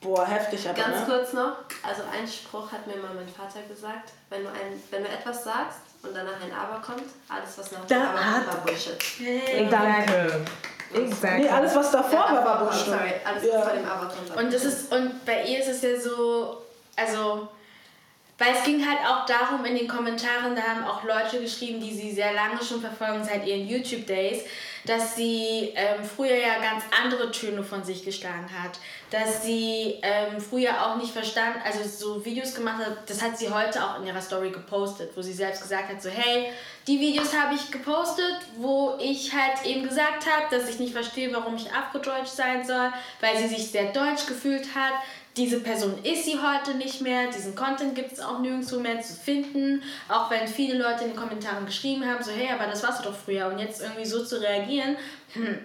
[0.00, 0.80] Boah, heftig aber.
[0.80, 1.04] Ganz ne?
[1.06, 5.02] kurz noch, also ein Spruch hat mir mal mein Vater gesagt, wenn du, ein, wenn
[5.02, 8.56] du etwas sagst und danach ein Aber kommt, alles was nach dem Aber kommt, war
[8.64, 9.02] Bullshit.
[9.18, 9.68] Hey.
[9.70, 10.44] Danke.
[10.94, 11.42] Exactly.
[11.42, 12.86] Nee, alles was davor ja, war, war Bullshit.
[12.86, 13.60] Sorry, alles was ja.
[13.60, 14.36] vor dem Aber kommt.
[14.36, 16.62] Und, das ist, und bei ihr ist es ja so,
[16.96, 17.48] also
[18.38, 21.92] weil es ging halt auch darum in den Kommentaren, da haben auch Leute geschrieben, die
[21.92, 24.44] sie sehr lange schon verfolgen, seit ihren YouTube-Days,
[24.86, 28.78] dass sie ähm, früher ja ganz andere Töne von sich geschlagen hat.
[29.10, 33.50] Dass sie ähm, früher auch nicht verstanden, also so Videos gemacht hat, das hat sie
[33.50, 36.52] heute auch in ihrer Story gepostet, wo sie selbst gesagt hat, so hey,
[36.86, 41.32] die Videos habe ich gepostet, wo ich halt eben gesagt habe, dass ich nicht verstehe,
[41.34, 44.94] warum ich afrodeutsch sein soll, weil sie sich sehr deutsch gefühlt hat
[45.38, 49.14] diese Person ist sie heute nicht mehr, diesen Content gibt es auch nirgendwo mehr zu
[49.14, 53.04] finden, auch wenn viele Leute in den Kommentaren geschrieben haben, so hey, aber das warst
[53.04, 54.96] du doch früher und jetzt irgendwie so zu reagieren.
[55.34, 55.58] Hm.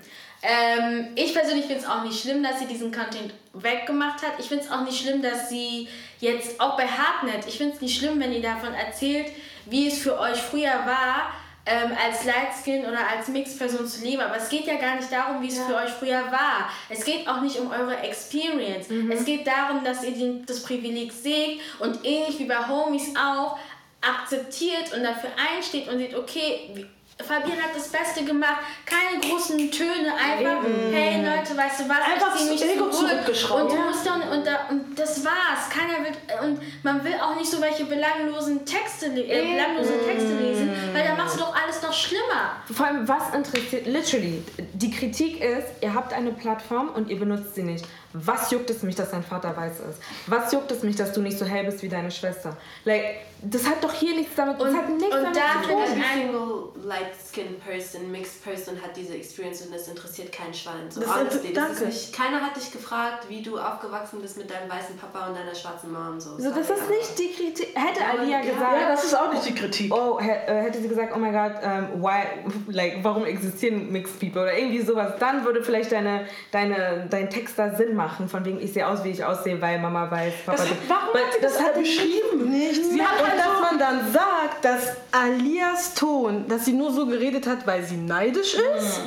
[0.43, 4.33] Ähm, ich persönlich finde es auch nicht schlimm, dass sie diesen Content weggemacht hat.
[4.39, 5.87] Ich finde es auch nicht schlimm, dass sie
[6.19, 9.27] jetzt auch bei Hardnet, ich finde es nicht schlimm, wenn ihr davon erzählt,
[9.65, 11.31] wie es für euch früher war,
[11.65, 14.21] ähm, als Lightskin oder als Mixed-Person zu leben.
[14.21, 15.65] Aber es geht ja gar nicht darum, wie es ja.
[15.65, 16.69] für euch früher war.
[16.89, 18.89] Es geht auch nicht um eure Experience.
[18.89, 19.11] Mhm.
[19.11, 23.57] Es geht darum, dass ihr den, das Privileg seht und ähnlich wie bei Homies auch
[24.01, 26.85] akzeptiert und dafür einsteht und seht, okay,
[27.21, 32.35] Fabian hat das Beste gemacht, keine großen Töne, einfach, hey Leute, weißt du was, Einfach
[32.35, 33.09] ich zieh mich Ego zurück.
[33.09, 33.61] zurückgeschraubt.
[33.63, 33.81] Und du Ja.
[33.85, 35.69] musst dann, und, da, und das war's.
[35.69, 36.11] Keiner will,
[36.49, 41.15] und man will auch nicht so welche belanglosen Texte, äh, belanglose Texte lesen, weil dann
[41.17, 42.57] machst du doch alles noch schlimmer.
[42.71, 44.43] Vor allem, was interessiert, literally,
[44.73, 47.85] die Kritik ist, ihr habt eine Plattform und ihr benutzt sie nicht.
[48.13, 49.99] Was juckt es mich, dass dein Vater weiß ist?
[50.27, 52.55] Was juckt es mich, dass du nicht so hell bist wie deine Schwester?
[52.85, 53.03] Like,
[53.41, 55.83] das hat doch hier nichts damit, das Und- hat nichts und damit da zu tun.
[55.83, 60.89] ich- single light-skinned person, mixed person hat diese Experience und es interessiert keinen Schwein.
[60.89, 61.85] So, Das honestly, ist- das ist danke.
[61.93, 65.55] nicht, keiner hat dich gefragt, wie du aufgewachsen bist mit deinem weißen Papa und deiner
[65.55, 66.19] schwarzen Mom.
[66.19, 67.67] So, So, das Sorry, ist nicht die Kritik.
[67.75, 68.41] Hätte Alia ja.
[68.41, 69.93] gesagt, Ja, das ist auch nicht die Kritik.
[69.93, 70.23] oh, äh,
[70.63, 72.23] hätte sie gesagt, oh my god, um, why,
[72.67, 77.57] like, warum existieren mixed people oder irgendwie sowas, dann würde vielleicht deine, deine, dein Text
[77.57, 80.57] da Sinn machen, von wegen, ich sehe aus, wie ich aussehe, weil Mama weiß, Papa
[80.57, 80.75] Das, so.
[80.87, 82.49] warum hat sie das, hat beschrieben?
[82.49, 82.89] Nichts.
[82.89, 87.05] Sie hat und halt dass man dann sagt, dass Alias Ton, dass sie nur so
[87.05, 89.01] geredet hat, weil sie neidisch ist.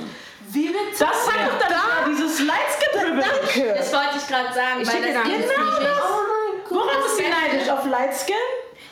[0.51, 1.71] Wie wird Das zeigt doch dann
[2.15, 3.27] wieder dieses Light-Skin-Privilege.
[3.29, 3.75] Danke.
[3.79, 6.69] Das wollte ich gerade sagen, Ich weil das dir ist dann- nämlich...
[6.69, 7.69] Worauf ist sie neidisch?
[7.71, 8.35] Auf Lightskin?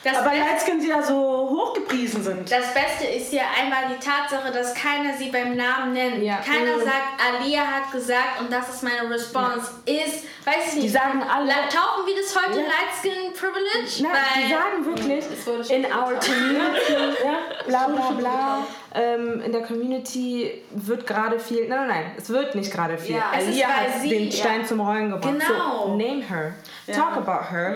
[0.03, 2.51] Das Aber Lightskin, die ja so hochgepriesen sind.
[2.51, 6.21] Das Beste ist ja einmal die Tatsache, dass keiner sie beim Namen nennt.
[6.21, 6.37] Ja.
[6.37, 6.81] Keiner Mhm.
[6.81, 9.71] sagt, Alia hat gesagt und das ist meine Response.
[9.85, 10.83] Ist, weiß ich nicht.
[10.85, 12.65] Die sagen alle- Tauchen wir das heute Ja.
[12.67, 14.03] Light Skin Privilege?
[14.03, 19.61] Nein, die sagen wirklich, schon in our community, ja, bla bla bla, ähm, in der
[19.63, 23.15] Community wird gerade viel, nein, nein, nein, es wird nicht gerade viel.
[23.15, 25.33] Ja, es ist, Alia weil hat sie- den Stein zum Rollen gebracht.
[25.33, 25.87] Genau.
[25.87, 26.53] So, name her,
[26.93, 27.75] talk about her.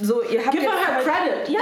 [0.00, 1.48] So, ihr habt Give her her credit.
[1.48, 1.60] Ja,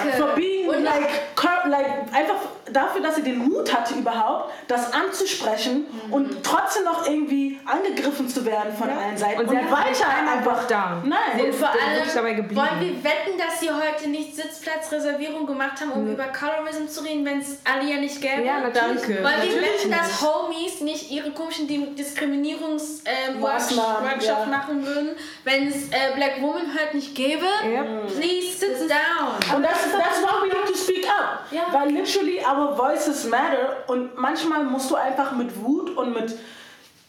[0.00, 0.16] Danke.
[0.16, 2.36] For being Und like, cur- like, einfach
[2.72, 8.44] dafür, dass sie den Mut hatte überhaupt, das anzusprechen und trotzdem noch irgendwie angegriffen zu
[8.44, 9.40] werden von allen Seiten.
[9.40, 10.66] Und sie hat weiter einfach.
[10.68, 11.08] Down.
[11.08, 11.18] Nein.
[11.36, 12.60] Sie Und ist vor wirklich allem dabei geblieben.
[12.60, 17.24] wollen wir wetten, dass sie heute nicht Sitzplatzreservierung gemacht haben, um über Colorism zu reden,
[17.24, 18.44] wenn es Alia nicht gäbe?
[18.44, 19.02] Ja, natürlich.
[19.02, 19.08] Danke.
[19.08, 20.22] Wollen wir Natürlich wetten, dass nicht.
[20.22, 24.46] Homies nicht ihre komischen Diskriminierungs-Workshop Maßnahmen, Workshop ja.
[24.46, 27.46] machen würden, wenn es äh, Black Woman heute nicht gäbe?
[27.64, 28.06] Yep.
[28.16, 29.56] Please sit down.
[29.56, 31.46] Und das ist that's why we need to speak up.
[31.50, 31.62] Ja.
[31.72, 36.34] Weil literally our voices matter und manchmal musst du einfach mit Wut und mit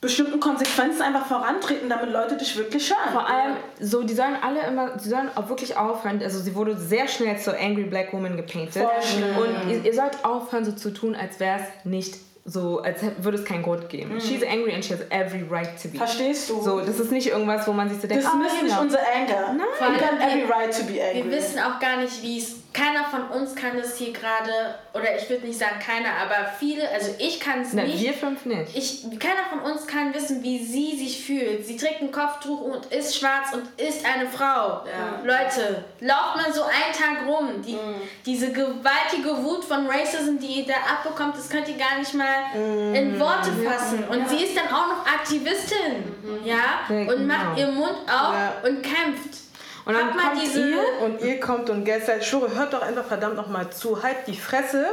[0.02, 3.12] bestimmten Konsequenzen einfach vorantreten, damit Leute dich wirklich hören.
[3.12, 6.22] Vor allem, so, die sollen alle immer, sie sollen auch wirklich aufhören.
[6.22, 8.84] Also, sie wurde sehr schnell zur Angry Black Woman gepainted.
[8.84, 12.16] Und ihr, ihr sollt aufhören, so zu tun, als wäre es nicht
[12.48, 14.22] so, als würde es keinen Grund geben.
[14.22, 15.98] She's angry and she has every right to be.
[15.98, 16.62] Verstehst du?
[16.62, 18.82] So, das ist nicht irgendwas, wo man sich so denkt, das ah, misst nicht genau.
[18.82, 19.54] unser Anger.
[19.54, 19.68] Nein.
[19.76, 21.24] Vor We got allem every right to be angry.
[21.24, 22.58] Wir wissen auch gar nicht, wie es.
[22.76, 26.90] Keiner von uns kann das hier gerade, oder ich würde nicht sagen keiner, aber viele,
[26.90, 28.02] also ich kann es nicht.
[28.02, 28.76] wir fünf nicht.
[28.76, 31.66] Ich, keiner von uns kann wissen, wie sie sich fühlt.
[31.66, 34.84] Sie trägt ein Kopftuch und ist schwarz und ist eine Frau.
[34.86, 35.22] Ja.
[35.24, 37.62] Leute, lauft mal so einen Tag rum.
[37.66, 37.78] Die,
[38.26, 42.94] Diese gewaltige Wut von Racism, die ihr da abbekommt, das könnt ihr gar nicht mal
[42.94, 44.04] in Worte fassen.
[44.10, 46.04] Und sie ist dann auch noch Aktivistin.
[46.44, 46.56] Ja?
[46.90, 47.58] Ja, Und macht genau.
[47.58, 48.54] ihren Mund auf Ja.
[48.66, 49.45] und kämpft.
[49.86, 50.70] Und dann Habt mal kommt diese.
[50.70, 54.02] ihr Und ihr kommt und gestern, ich schwöre, hört doch einfach verdammt nochmal zu.
[54.02, 54.88] Halt die Fresse,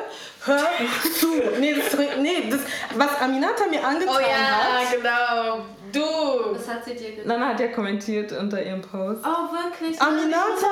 [0.44, 0.58] hör
[1.18, 1.28] zu.
[1.58, 2.60] Nee, das, nee das,
[2.94, 4.92] was Aminata mir angetan Oh ja, hat.
[4.94, 5.64] genau.
[5.92, 6.54] Du.
[6.56, 7.26] Was hat sie dir gesagt?
[7.26, 9.24] Nana hat ja kommentiert unter ihrem Post.
[9.24, 10.00] Oh, wirklich?
[10.00, 10.66] Aminata?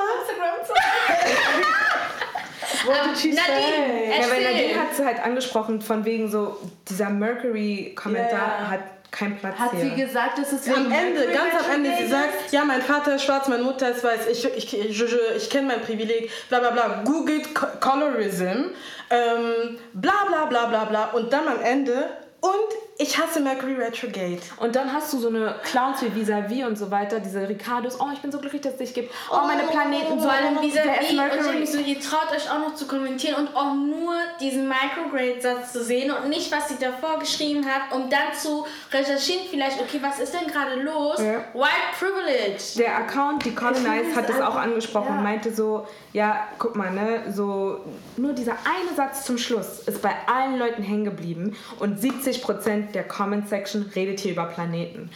[2.85, 4.21] What did she Nadine, say?
[4.21, 4.43] Ja, weil.
[4.43, 6.57] Nadine hat sie halt angesprochen, von wegen so,
[6.89, 8.71] dieser Mercury-Kommentar Ja.
[8.71, 8.81] hat
[9.11, 9.81] keinen Platz Hat hier.
[9.81, 13.25] sie gesagt, dass es Am Ende, ganz am Ende, sie sagt, ja, mein Vater ist
[13.25, 15.03] schwarz, meine Mutter ist weiß, ich, ich, ich,
[15.37, 18.69] ich, kenne mein Privileg, bla bla bla, googelt Co- Colorism,
[19.09, 21.03] ähm, bla bla bla bla bla.
[21.11, 22.09] Und dann am Ende,
[22.39, 24.39] und ich hasse Mercury Retrograde.
[24.57, 28.09] Und dann hast du so eine Clowns wie Vis-a-vis und so weiter, diese Ricardos, oh,
[28.13, 29.13] ich bin so glücklich, dass es dich gibt.
[29.31, 32.75] Oh, meine Planeten, so allem wer ist vis-à-vis und so, ihr traut euch auch noch
[32.75, 37.65] zu kommentieren und auch nur diesen Micrograde-Satz zu sehen und nicht, was sie davor geschrieben
[37.65, 41.19] hat, um dann zu recherchieren vielleicht, okay, was ist denn gerade los?
[41.19, 41.43] Ja.
[41.53, 42.63] White Privilege.
[42.77, 47.31] Der Account, die Colonize, hat das auch angesprochen und meinte so, ja, guck mal, ne,
[47.31, 47.79] so
[48.17, 53.07] nur dieser eine Satz zum Schluss ist bei allen Leuten hängen geblieben und 70% der
[53.07, 55.09] Comment-Section redet hier über Planeten.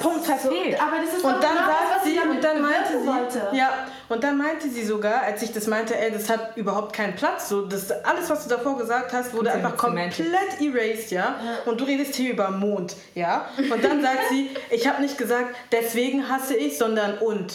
[0.00, 0.80] Punkt so- verfehlt.
[0.80, 3.56] Aber das ist Und dann genau sie, und dann meinte sie, wollte.
[3.56, 3.70] ja,
[4.08, 7.48] und dann meinte sie sogar, als ich das meinte, ey, das hat überhaupt keinen Platz,
[7.48, 10.18] so, das, alles, was du davor gesagt hast, wurde einfach komplett
[10.60, 11.36] erased, ja,
[11.66, 15.54] und du redest hier über Mond, ja, und dann sagt sie, ich habe nicht gesagt,
[15.72, 17.52] deswegen hasse ich, sondern und.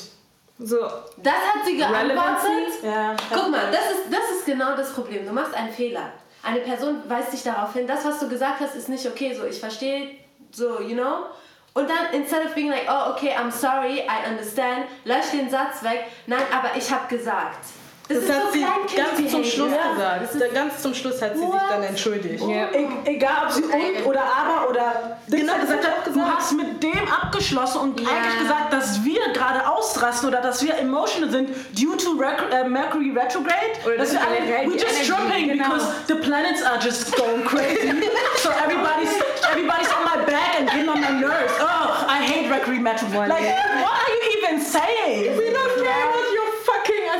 [0.63, 0.77] So,
[1.17, 2.83] Das hat sie geantwortet.
[2.83, 3.15] Ja.
[3.33, 5.25] Guck mal, das ist, das ist genau das Problem.
[5.25, 6.11] Du machst einen Fehler.
[6.43, 9.35] Eine Person weist dich darauf hin, das, was du gesagt hast, ist nicht okay.
[9.35, 10.15] So, ich verstehe,
[10.51, 11.25] so, you know?
[11.73, 15.83] Und dann, instead of being like, oh, okay, I'm sorry, I understand, lösch den Satz
[15.83, 16.05] weg.
[16.27, 17.65] Nein, aber ich habe gesagt.
[18.07, 19.93] Das, das hat so sie ganz zum Schluss ja.
[19.93, 20.53] gesagt.
[20.53, 21.53] Ganz zum Schluss hat sie What?
[21.53, 22.43] sich dann entschuldigt.
[22.43, 22.69] Ja.
[22.71, 27.07] E egal ob sie und oder aber oder genau, gesagt hat, du hast mit dem
[27.11, 28.09] abgeschlossen und ja.
[28.09, 33.11] eigentlich gesagt, dass wir gerade ausrasten oder dass wir emotional sind due to uh, Mercury
[33.11, 33.79] retrograde.
[33.85, 35.63] Oder dass wir alle, we just tripping genau.
[35.69, 37.93] because the planets are just going crazy.
[38.37, 39.13] so everybody's
[39.49, 41.53] everybody's on my back and getting on my nerves.
[41.59, 43.29] Oh, I hate Mercury retrograde.
[43.29, 43.43] Like,
[43.81, 45.37] what are you even saying?
[45.37, 46.50] We don't care what your fucking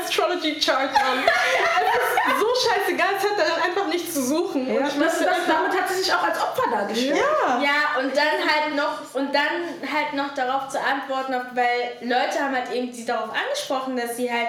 [0.04, 1.18] astrology chart an.
[1.24, 4.72] es ist so scheißegal, es hat daran einfach nichts zu suchen.
[4.72, 7.16] Ja, das, das, damit hat sie sich auch als Opfer dargestellt.
[7.16, 7.60] Ja.
[7.62, 12.54] ja, und dann halt noch und dann halt noch darauf zu antworten, weil Leute haben
[12.54, 14.48] halt eben sie darauf angesprochen, dass sie halt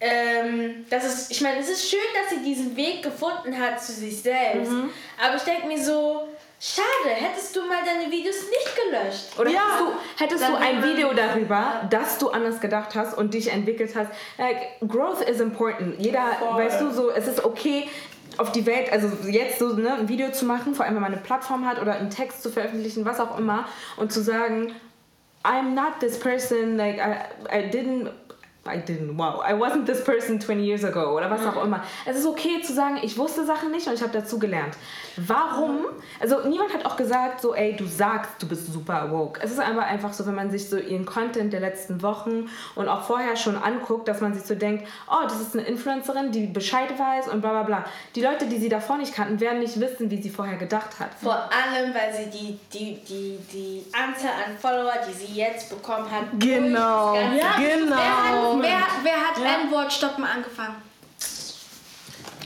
[0.00, 3.92] ähm, das ist, ich meine, es ist schön, dass sie diesen Weg gefunden hat zu
[3.92, 4.70] sich selbst.
[4.70, 4.90] Mhm.
[5.24, 6.28] Aber ich denke mir so,
[6.66, 9.38] Schade, hättest du mal deine Videos nicht gelöscht.
[9.38, 9.60] Oder ja.
[9.60, 13.94] hättest du, hättest du ein Video darüber, dass du anders gedacht hast und dich entwickelt
[13.94, 14.10] hast.
[14.38, 16.00] Like, growth is important.
[16.00, 16.64] Jeder, Voll.
[16.64, 17.86] weißt du, so, es ist okay,
[18.38, 21.12] auf die Welt, also jetzt so ne, ein Video zu machen, vor allem wenn man
[21.12, 24.74] eine Plattform hat oder einen Text zu veröffentlichen, was auch immer, und zu sagen,
[25.44, 28.08] I'm not this person, like I, I didn't
[28.66, 31.84] I didn't, wow, I wasn't this person 20 years ago oder was auch immer.
[32.06, 34.74] Es ist okay zu sagen, ich wusste Sachen nicht und ich habe dazu gelernt.
[35.16, 35.86] Warum?
[36.20, 39.40] Also niemand hat auch gesagt, so, ey, du sagst, du bist super woke.
[39.42, 42.88] Es ist einfach einfach so, wenn man sich so ihren Content der letzten Wochen und
[42.88, 46.46] auch vorher schon anguckt, dass man sich so denkt, oh, das ist eine Influencerin, die
[46.46, 47.84] Bescheid weiß und bla bla bla.
[48.14, 51.10] Die Leute, die sie davor nicht kannten, werden nicht wissen, wie sie vorher gedacht hat.
[51.22, 56.10] Vor allem, weil sie die, die, die, die Anzahl an Follower, die sie jetzt bekommen
[56.10, 58.60] hat, genau, ja, genau.
[58.60, 59.62] Wer, wer hat ja.
[59.62, 60.76] N-Wort stoppen angefangen?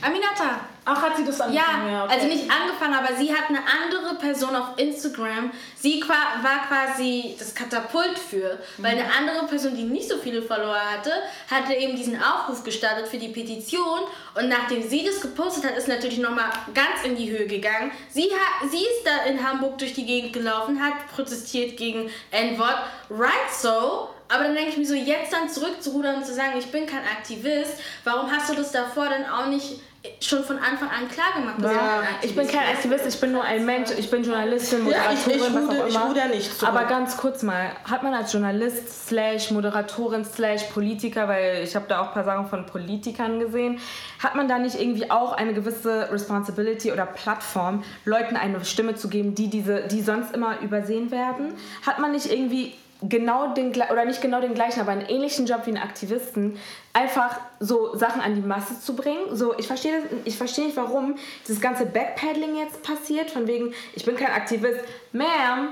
[0.03, 0.61] Aminata.
[0.85, 1.87] Ach, hat sie das angefangen?
[1.87, 2.13] Ja, ja okay.
[2.15, 5.51] also nicht angefangen, aber sie hat eine andere Person auf Instagram.
[5.75, 10.79] Sie war quasi das Katapult für, weil eine andere Person, die nicht so viele Follower
[10.79, 11.11] hatte,
[11.49, 13.99] hatte eben diesen Aufruf gestartet für die Petition.
[14.35, 17.91] Und nachdem sie das gepostet hat, ist natürlich nochmal ganz in die Höhe gegangen.
[18.09, 22.77] Sie, hat, sie ist da in Hamburg durch die Gegend gelaufen, hat protestiert gegen N-Wort.
[23.11, 24.09] Right so.
[24.31, 27.03] Aber dann denke ich mir so, jetzt dann zurückzurudern und zu sagen, ich bin kein
[27.03, 29.79] Aktivist, warum hast du das davor dann auch nicht
[30.21, 31.55] schon von Anfang an klar gemacht.
[31.61, 35.35] Ja, ich bin kein Aktivist, ich bin nur ein Mensch, ich bin Journalistin, Moderatorin, ja,
[35.35, 36.15] ich, ich was auch immer.
[36.27, 36.73] Ich nicht zurück.
[36.73, 41.85] Aber ganz kurz mal, hat man als Journalist slash Moderatorin slash Politiker, weil ich habe
[41.87, 43.79] da auch ein paar Sachen von Politikern gesehen,
[44.19, 49.07] hat man da nicht irgendwie auch eine gewisse Responsibility oder Plattform, Leuten eine Stimme zu
[49.09, 51.53] geben, die, diese, die sonst immer übersehen werden?
[51.85, 55.61] Hat man nicht irgendwie genau den oder nicht genau den gleichen, aber einen ähnlichen Job
[55.65, 56.57] wie einen Aktivisten,
[56.93, 59.35] einfach so Sachen an die Masse zu bringen.
[59.35, 61.15] So, ich verstehe ich verstehe nicht, warum
[61.47, 64.81] das ganze Backpedaling jetzt passiert, von wegen, ich bin kein Aktivist.
[65.13, 65.69] Ma'am,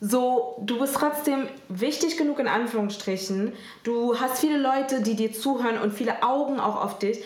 [0.00, 3.52] so, du bist trotzdem wichtig genug in Anführungsstrichen.
[3.82, 7.22] Du hast viele Leute, die dir zuhören und viele Augen auch auf dich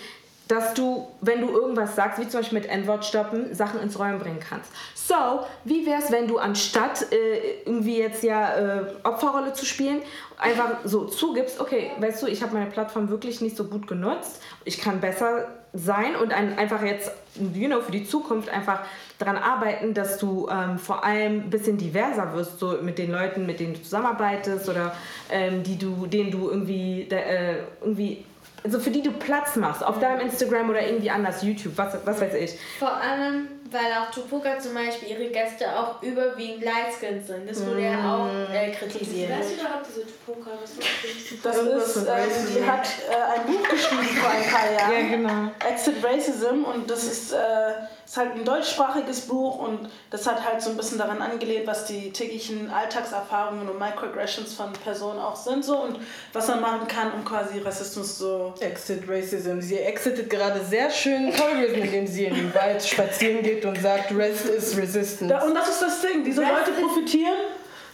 [0.50, 4.18] dass du, wenn du irgendwas sagst, wie zum Beispiel mit N-Wort stoppen, Sachen ins Rollen
[4.18, 4.70] bringen kannst.
[4.94, 5.14] So,
[5.64, 10.02] wie wäre es, wenn du anstatt äh, irgendwie jetzt ja äh, Opferrolle zu spielen,
[10.38, 14.42] einfach so zugibst, okay, weißt du, ich habe meine Plattform wirklich nicht so gut genutzt,
[14.64, 17.12] ich kann besser sein und ein, einfach jetzt,
[17.54, 18.80] you know, für die Zukunft einfach
[19.18, 23.46] daran arbeiten, dass du ähm, vor allem ein bisschen diverser wirst, so mit den Leuten,
[23.46, 24.96] mit denen du zusammenarbeitest oder
[25.30, 28.24] ähm, die du, denen du irgendwie, äh, irgendwie
[28.64, 32.20] also für die du Platz machst, auf deinem Instagram oder irgendwie anders, YouTube, was, was
[32.20, 32.58] weiß ich.
[32.78, 37.48] Vor allem, weil auch Tupuka zum Beispiel ihre Gäste auch überwiegend Lightskins sind.
[37.48, 38.52] Das wurde ja auch mm.
[38.52, 39.30] äh, kritisiert.
[39.30, 40.50] Weißt du überhaupt diese Tupuka?
[40.60, 44.92] Das, das ist, äh, die hat äh, ein Buch geschrieben vor ein paar Jahren.
[44.92, 45.52] Ja, genau.
[45.68, 47.36] Exit Racism und das ist, äh,
[48.04, 51.84] ist halt ein deutschsprachiges Buch und das hat halt so ein bisschen daran angelehnt, was
[51.84, 56.00] die täglichen Alltagserfahrungen und Microaggressions von Personen auch sind so und
[56.32, 58.52] was man machen kann, um quasi Rassismus so...
[58.58, 59.60] Exit Racism.
[59.60, 64.12] Sie exitet gerade sehr schön Tourism, indem sie in den Wald spazieren geht und sagt,
[64.16, 65.28] Rest is Resistance.
[65.28, 66.24] Da, und das ist das Ding.
[66.24, 67.36] Diese Rest Leute profitieren,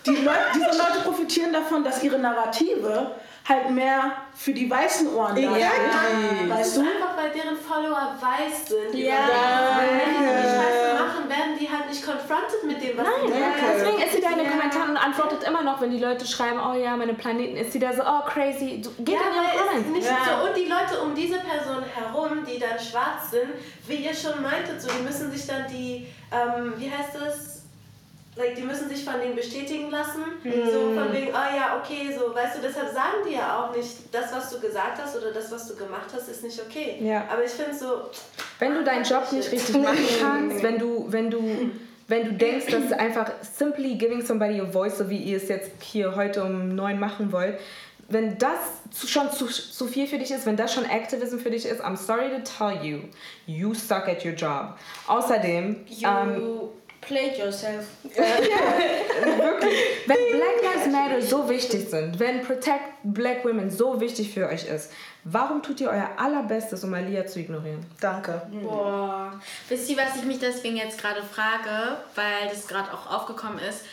[0.07, 3.13] die Leute, diese Leute profitieren davon, dass ihre Narrative
[3.49, 6.49] halt mehr für die weißen Ohren da ja, ja.
[6.49, 6.81] Weißt du?
[6.81, 8.95] Einfach weil deren Follower weiß sind.
[8.95, 9.15] Ja.
[9.15, 9.81] ja.
[9.81, 13.39] Wenn die die Scheiße machen, werden die halt nicht confronted mit dem, was Nein, sie
[13.39, 13.55] sagen.
[13.73, 16.59] Deswegen ist sie da in den Kommentaren und antwortet immer noch, wenn die Leute schreiben,
[16.59, 19.65] oh ja, meine Planeten, ist sie da so, oh crazy, du, geht ja, in ihre
[19.65, 19.89] Comments.
[19.91, 20.49] Nicht so.
[20.49, 23.51] Und die Leute um diese Person herum, die dann schwarz sind,
[23.87, 27.56] wie ihr schon meintet, so, die müssen sich dann die, ähm, wie heißt das?
[28.37, 30.23] Like, die müssen sich von denen bestätigen lassen.
[30.45, 30.71] Mhm.
[30.71, 33.91] So von wegen, oh ja, okay, so, weißt du, deshalb sagen die ja auch nicht,
[34.13, 36.99] das, was du gesagt hast oder das, was du gemacht hast, ist nicht okay.
[37.01, 37.25] Ja.
[37.31, 38.11] Aber ich finde so.
[38.59, 41.71] Wenn du deinen Job nicht richtig machen kannst, wenn du, wenn du.
[42.09, 45.73] Wenn du denkst, dass einfach simply giving somebody a voice, so wie ihr es jetzt
[45.83, 47.59] hier heute um neun machen wollt,
[48.09, 48.61] wenn das
[49.09, 51.97] schon zu, zu viel für dich ist, wenn das schon Activism für dich ist, I'm
[51.97, 53.01] sorry to tell you,
[53.47, 54.77] you suck at your job.
[55.09, 56.43] Außerdem, you ähm,
[57.07, 57.87] played yourself.
[58.05, 59.75] wirklich.
[60.07, 64.67] Wenn Black Lives Matter so wichtig sind, wenn Protect Black Women so wichtig für euch
[64.67, 64.93] ist,
[65.25, 67.85] warum tut ihr euer allerbestes, um Alia zu ignorieren?
[68.01, 68.43] Danke.
[68.63, 69.41] Boah.
[69.69, 73.85] Wisst ihr, was ich mich deswegen jetzt gerade frage, weil das gerade auch aufgekommen ist?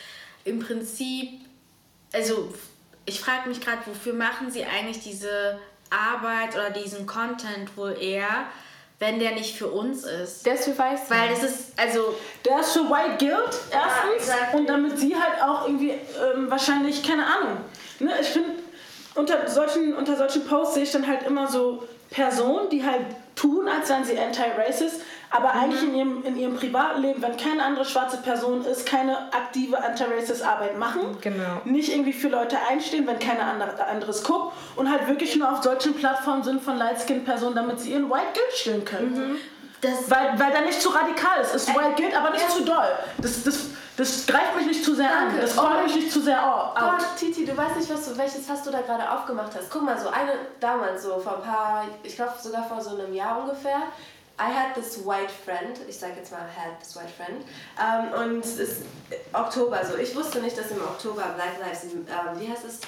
[0.44, 1.30] Im Prinzip,
[2.12, 2.52] also
[3.06, 5.58] ich frage mich gerade, wofür machen sie eigentlich diese
[5.90, 8.46] Arbeit oder diesen Content wohl eher,
[9.04, 10.46] wenn der nicht für uns ist?
[10.46, 11.10] Der ist für Weiß.
[11.10, 12.14] Weil das ist, also...
[12.44, 14.28] Der ist für White Guild, erstens.
[14.28, 17.58] Ja, und damit sie halt auch irgendwie ähm, wahrscheinlich, keine Ahnung.
[18.00, 18.50] Ne, ich finde,
[19.14, 23.04] unter solchen, unter solchen Posts sehe ich dann halt immer so Personen, die halt
[23.36, 25.02] tun, als wären sie anti-racist,
[25.34, 25.60] aber mhm.
[25.60, 30.78] eigentlich in ihrem, in ihrem Privatleben, wenn keine andere schwarze Person ist, keine aktive Anti-Racist-Arbeit
[30.78, 31.00] machen.
[31.20, 31.60] Genau.
[31.64, 35.62] Nicht irgendwie für Leute einstehen, wenn keiner andere, anderes guckt und halt wirklich nur auf
[35.62, 39.32] solchen Plattformen sind von Light-Skin-Personen, damit sie ihren White Guilt stillen können.
[39.32, 39.36] Mhm.
[39.80, 41.54] Das weil, weil da nicht zu radikal ist.
[41.54, 42.48] Es ist White Guilt, aber nicht ja.
[42.48, 42.88] zu doll.
[43.18, 43.66] Das, das,
[43.96, 45.34] das greift mich nicht zu sehr Danke.
[45.34, 45.40] an.
[45.40, 46.74] Das freut mich nicht zu sehr out.
[46.78, 49.68] Gott, Titi, du weißt nicht, was du, welches Fass du da gerade aufgemacht hast.
[49.70, 53.12] Guck mal, so eine damals, so vor ein paar, ich glaube sogar vor so einem
[53.12, 53.82] Jahr ungefähr,
[54.38, 57.44] I had this white friend, ich sage jetzt mal had this white friend,
[57.80, 58.82] ähm, und es ist
[59.32, 62.80] Oktober, also ich wusste nicht, dass im Oktober Black Lives, ähm, wie heißt es,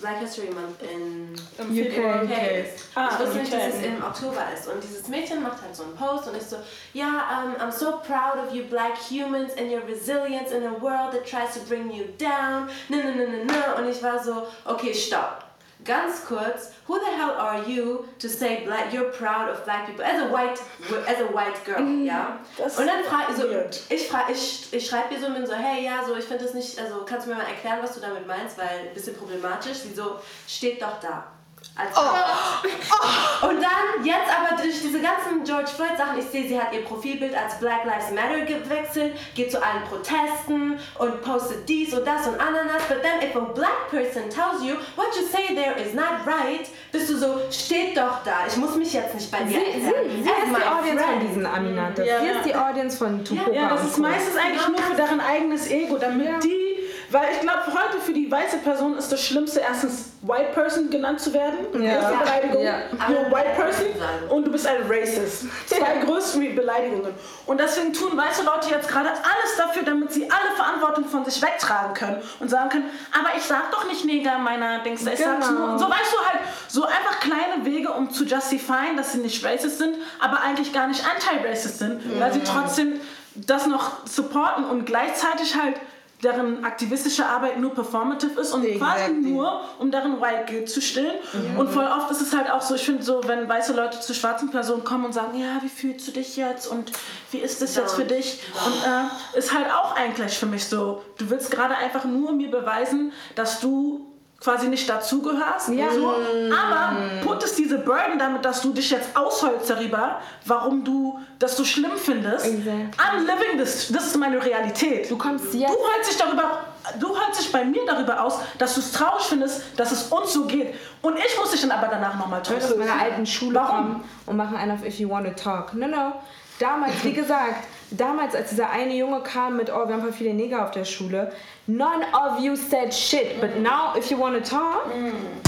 [0.00, 2.84] Black History Month in UK, UK ist.
[2.94, 4.66] Ah, ich wusste nicht, dass es im Oktober ist.
[4.68, 6.56] Und dieses Mädchen macht halt so einen Post und ich so,
[6.92, 11.12] ja, um, I'm so proud of you black humans and your resilience in a world
[11.12, 12.68] that tries to bring you down.
[12.88, 13.74] Ne, ne, ne, ne, ne.
[13.76, 15.44] Und ich war so, okay, stopp
[15.84, 20.04] ganz kurz, who the hell are you to say black, you're proud of black people
[20.04, 20.60] as a white,
[21.08, 22.06] as a white girl, mhm.
[22.06, 22.38] ja?
[22.56, 25.84] Das und dann frage so, ich, frag, ich, ich schreibe ihr so und so, hey,
[25.84, 28.26] ja, so, ich finde das nicht, also kannst du mir mal erklären, was du damit
[28.26, 29.78] meinst, weil ein bisschen problematisch.
[29.78, 31.26] Sie so, steht doch da.
[31.74, 32.00] Als oh.
[32.00, 33.48] oh.
[33.48, 36.84] Und dann, jetzt aber durch diese ganzen George Floyd Sachen, ich sehe, sie hat ihr
[36.84, 42.26] Profilbild als Black Lives Matter gewechselt, geht zu allen Protesten und postet dies und das
[42.26, 42.82] und Ananas.
[42.88, 46.68] But then if a black person tells you, what you say there is not right,
[46.92, 50.04] bist du so, steht doch da, ich muss mich jetzt nicht bei dir sie, erklären.
[50.08, 51.18] Sie, sie ist die Audience friend.
[51.18, 52.06] von diesen Aminantes.
[52.06, 52.20] Ja.
[52.20, 53.52] Sie ist die Audience von Tupoka.
[53.52, 56.38] Ja, das ist meistens eigentlich nur für deren eigenes Ego, damit ja.
[56.38, 56.81] die
[57.12, 61.20] weil ich glaube, heute für die weiße Person ist das Schlimmste, erstens White Person genannt
[61.20, 61.58] zu werden.
[61.82, 61.92] Ja.
[61.92, 62.64] Erste Beleidigung.
[62.64, 62.78] Ja.
[63.08, 63.86] You're a White Person
[64.30, 65.44] und du bist ein Racist.
[65.66, 67.12] Zwei größten Beleidigungen.
[67.46, 71.42] Und deswegen tun weiße Leute jetzt gerade alles dafür, damit sie alle Verantwortung von sich
[71.42, 75.40] wegtragen können und sagen können, aber ich sag doch nicht Neger meiner Dings, ich genau.
[75.40, 75.78] sag's nur.
[75.78, 79.78] So weißt du halt, so einfach kleine Wege, um zu justifieren, dass sie nicht racist
[79.78, 82.20] sind, aber eigentlich gar nicht anti-racist sind, mhm.
[82.20, 83.00] weil sie trotzdem
[83.34, 85.76] das noch supporten und gleichzeitig halt
[86.22, 88.78] deren aktivistische Arbeit nur performative ist und exactly.
[88.78, 91.16] quasi nur, um deren White Guilt zu stillen.
[91.32, 91.58] Mhm.
[91.58, 94.14] Und voll oft ist es halt auch so, ich finde so, wenn weiße Leute zu
[94.14, 96.92] schwarzen Personen kommen und sagen, ja, wie fühlst du dich jetzt und
[97.32, 98.40] wie ist das jetzt für dich?
[98.64, 102.50] Und äh, ist halt auch eigentlich für mich so, du willst gerade einfach nur mir
[102.50, 104.11] beweisen, dass du
[104.42, 105.68] quasi nicht dazugehörst.
[105.70, 105.92] Ja.
[105.92, 106.08] So.
[106.10, 111.64] Aber puttest diese Burden damit, dass du dich jetzt ausholst darüber, warum du das so
[111.64, 112.46] schlimm findest.
[112.46, 112.90] Exactly.
[112.98, 113.88] I'm living this.
[113.92, 115.10] Das ist meine Realität.
[115.10, 115.72] Du kommst jetzt.
[115.72, 116.60] Du holst dich darüber.
[116.98, 120.32] Du holst dich bei mir darüber aus, dass du es traurig findest, dass es uns
[120.32, 120.74] so geht.
[121.00, 122.74] Und ich muss dich dann aber danach nochmal trösten.
[122.74, 123.68] Ich aus meiner alten Schule Warum?
[123.68, 125.74] kommen und machen einen auf If You Want to Talk.
[125.74, 126.12] No, no.
[126.58, 127.66] Damals, wie gesagt,
[127.96, 131.32] damals, als dieser eine Junge kam mit, oh, wir haben viele Neger auf der Schule,
[131.66, 133.40] none of you said shit.
[133.40, 134.86] But now, if you want to talk.
[134.94, 135.42] Mm.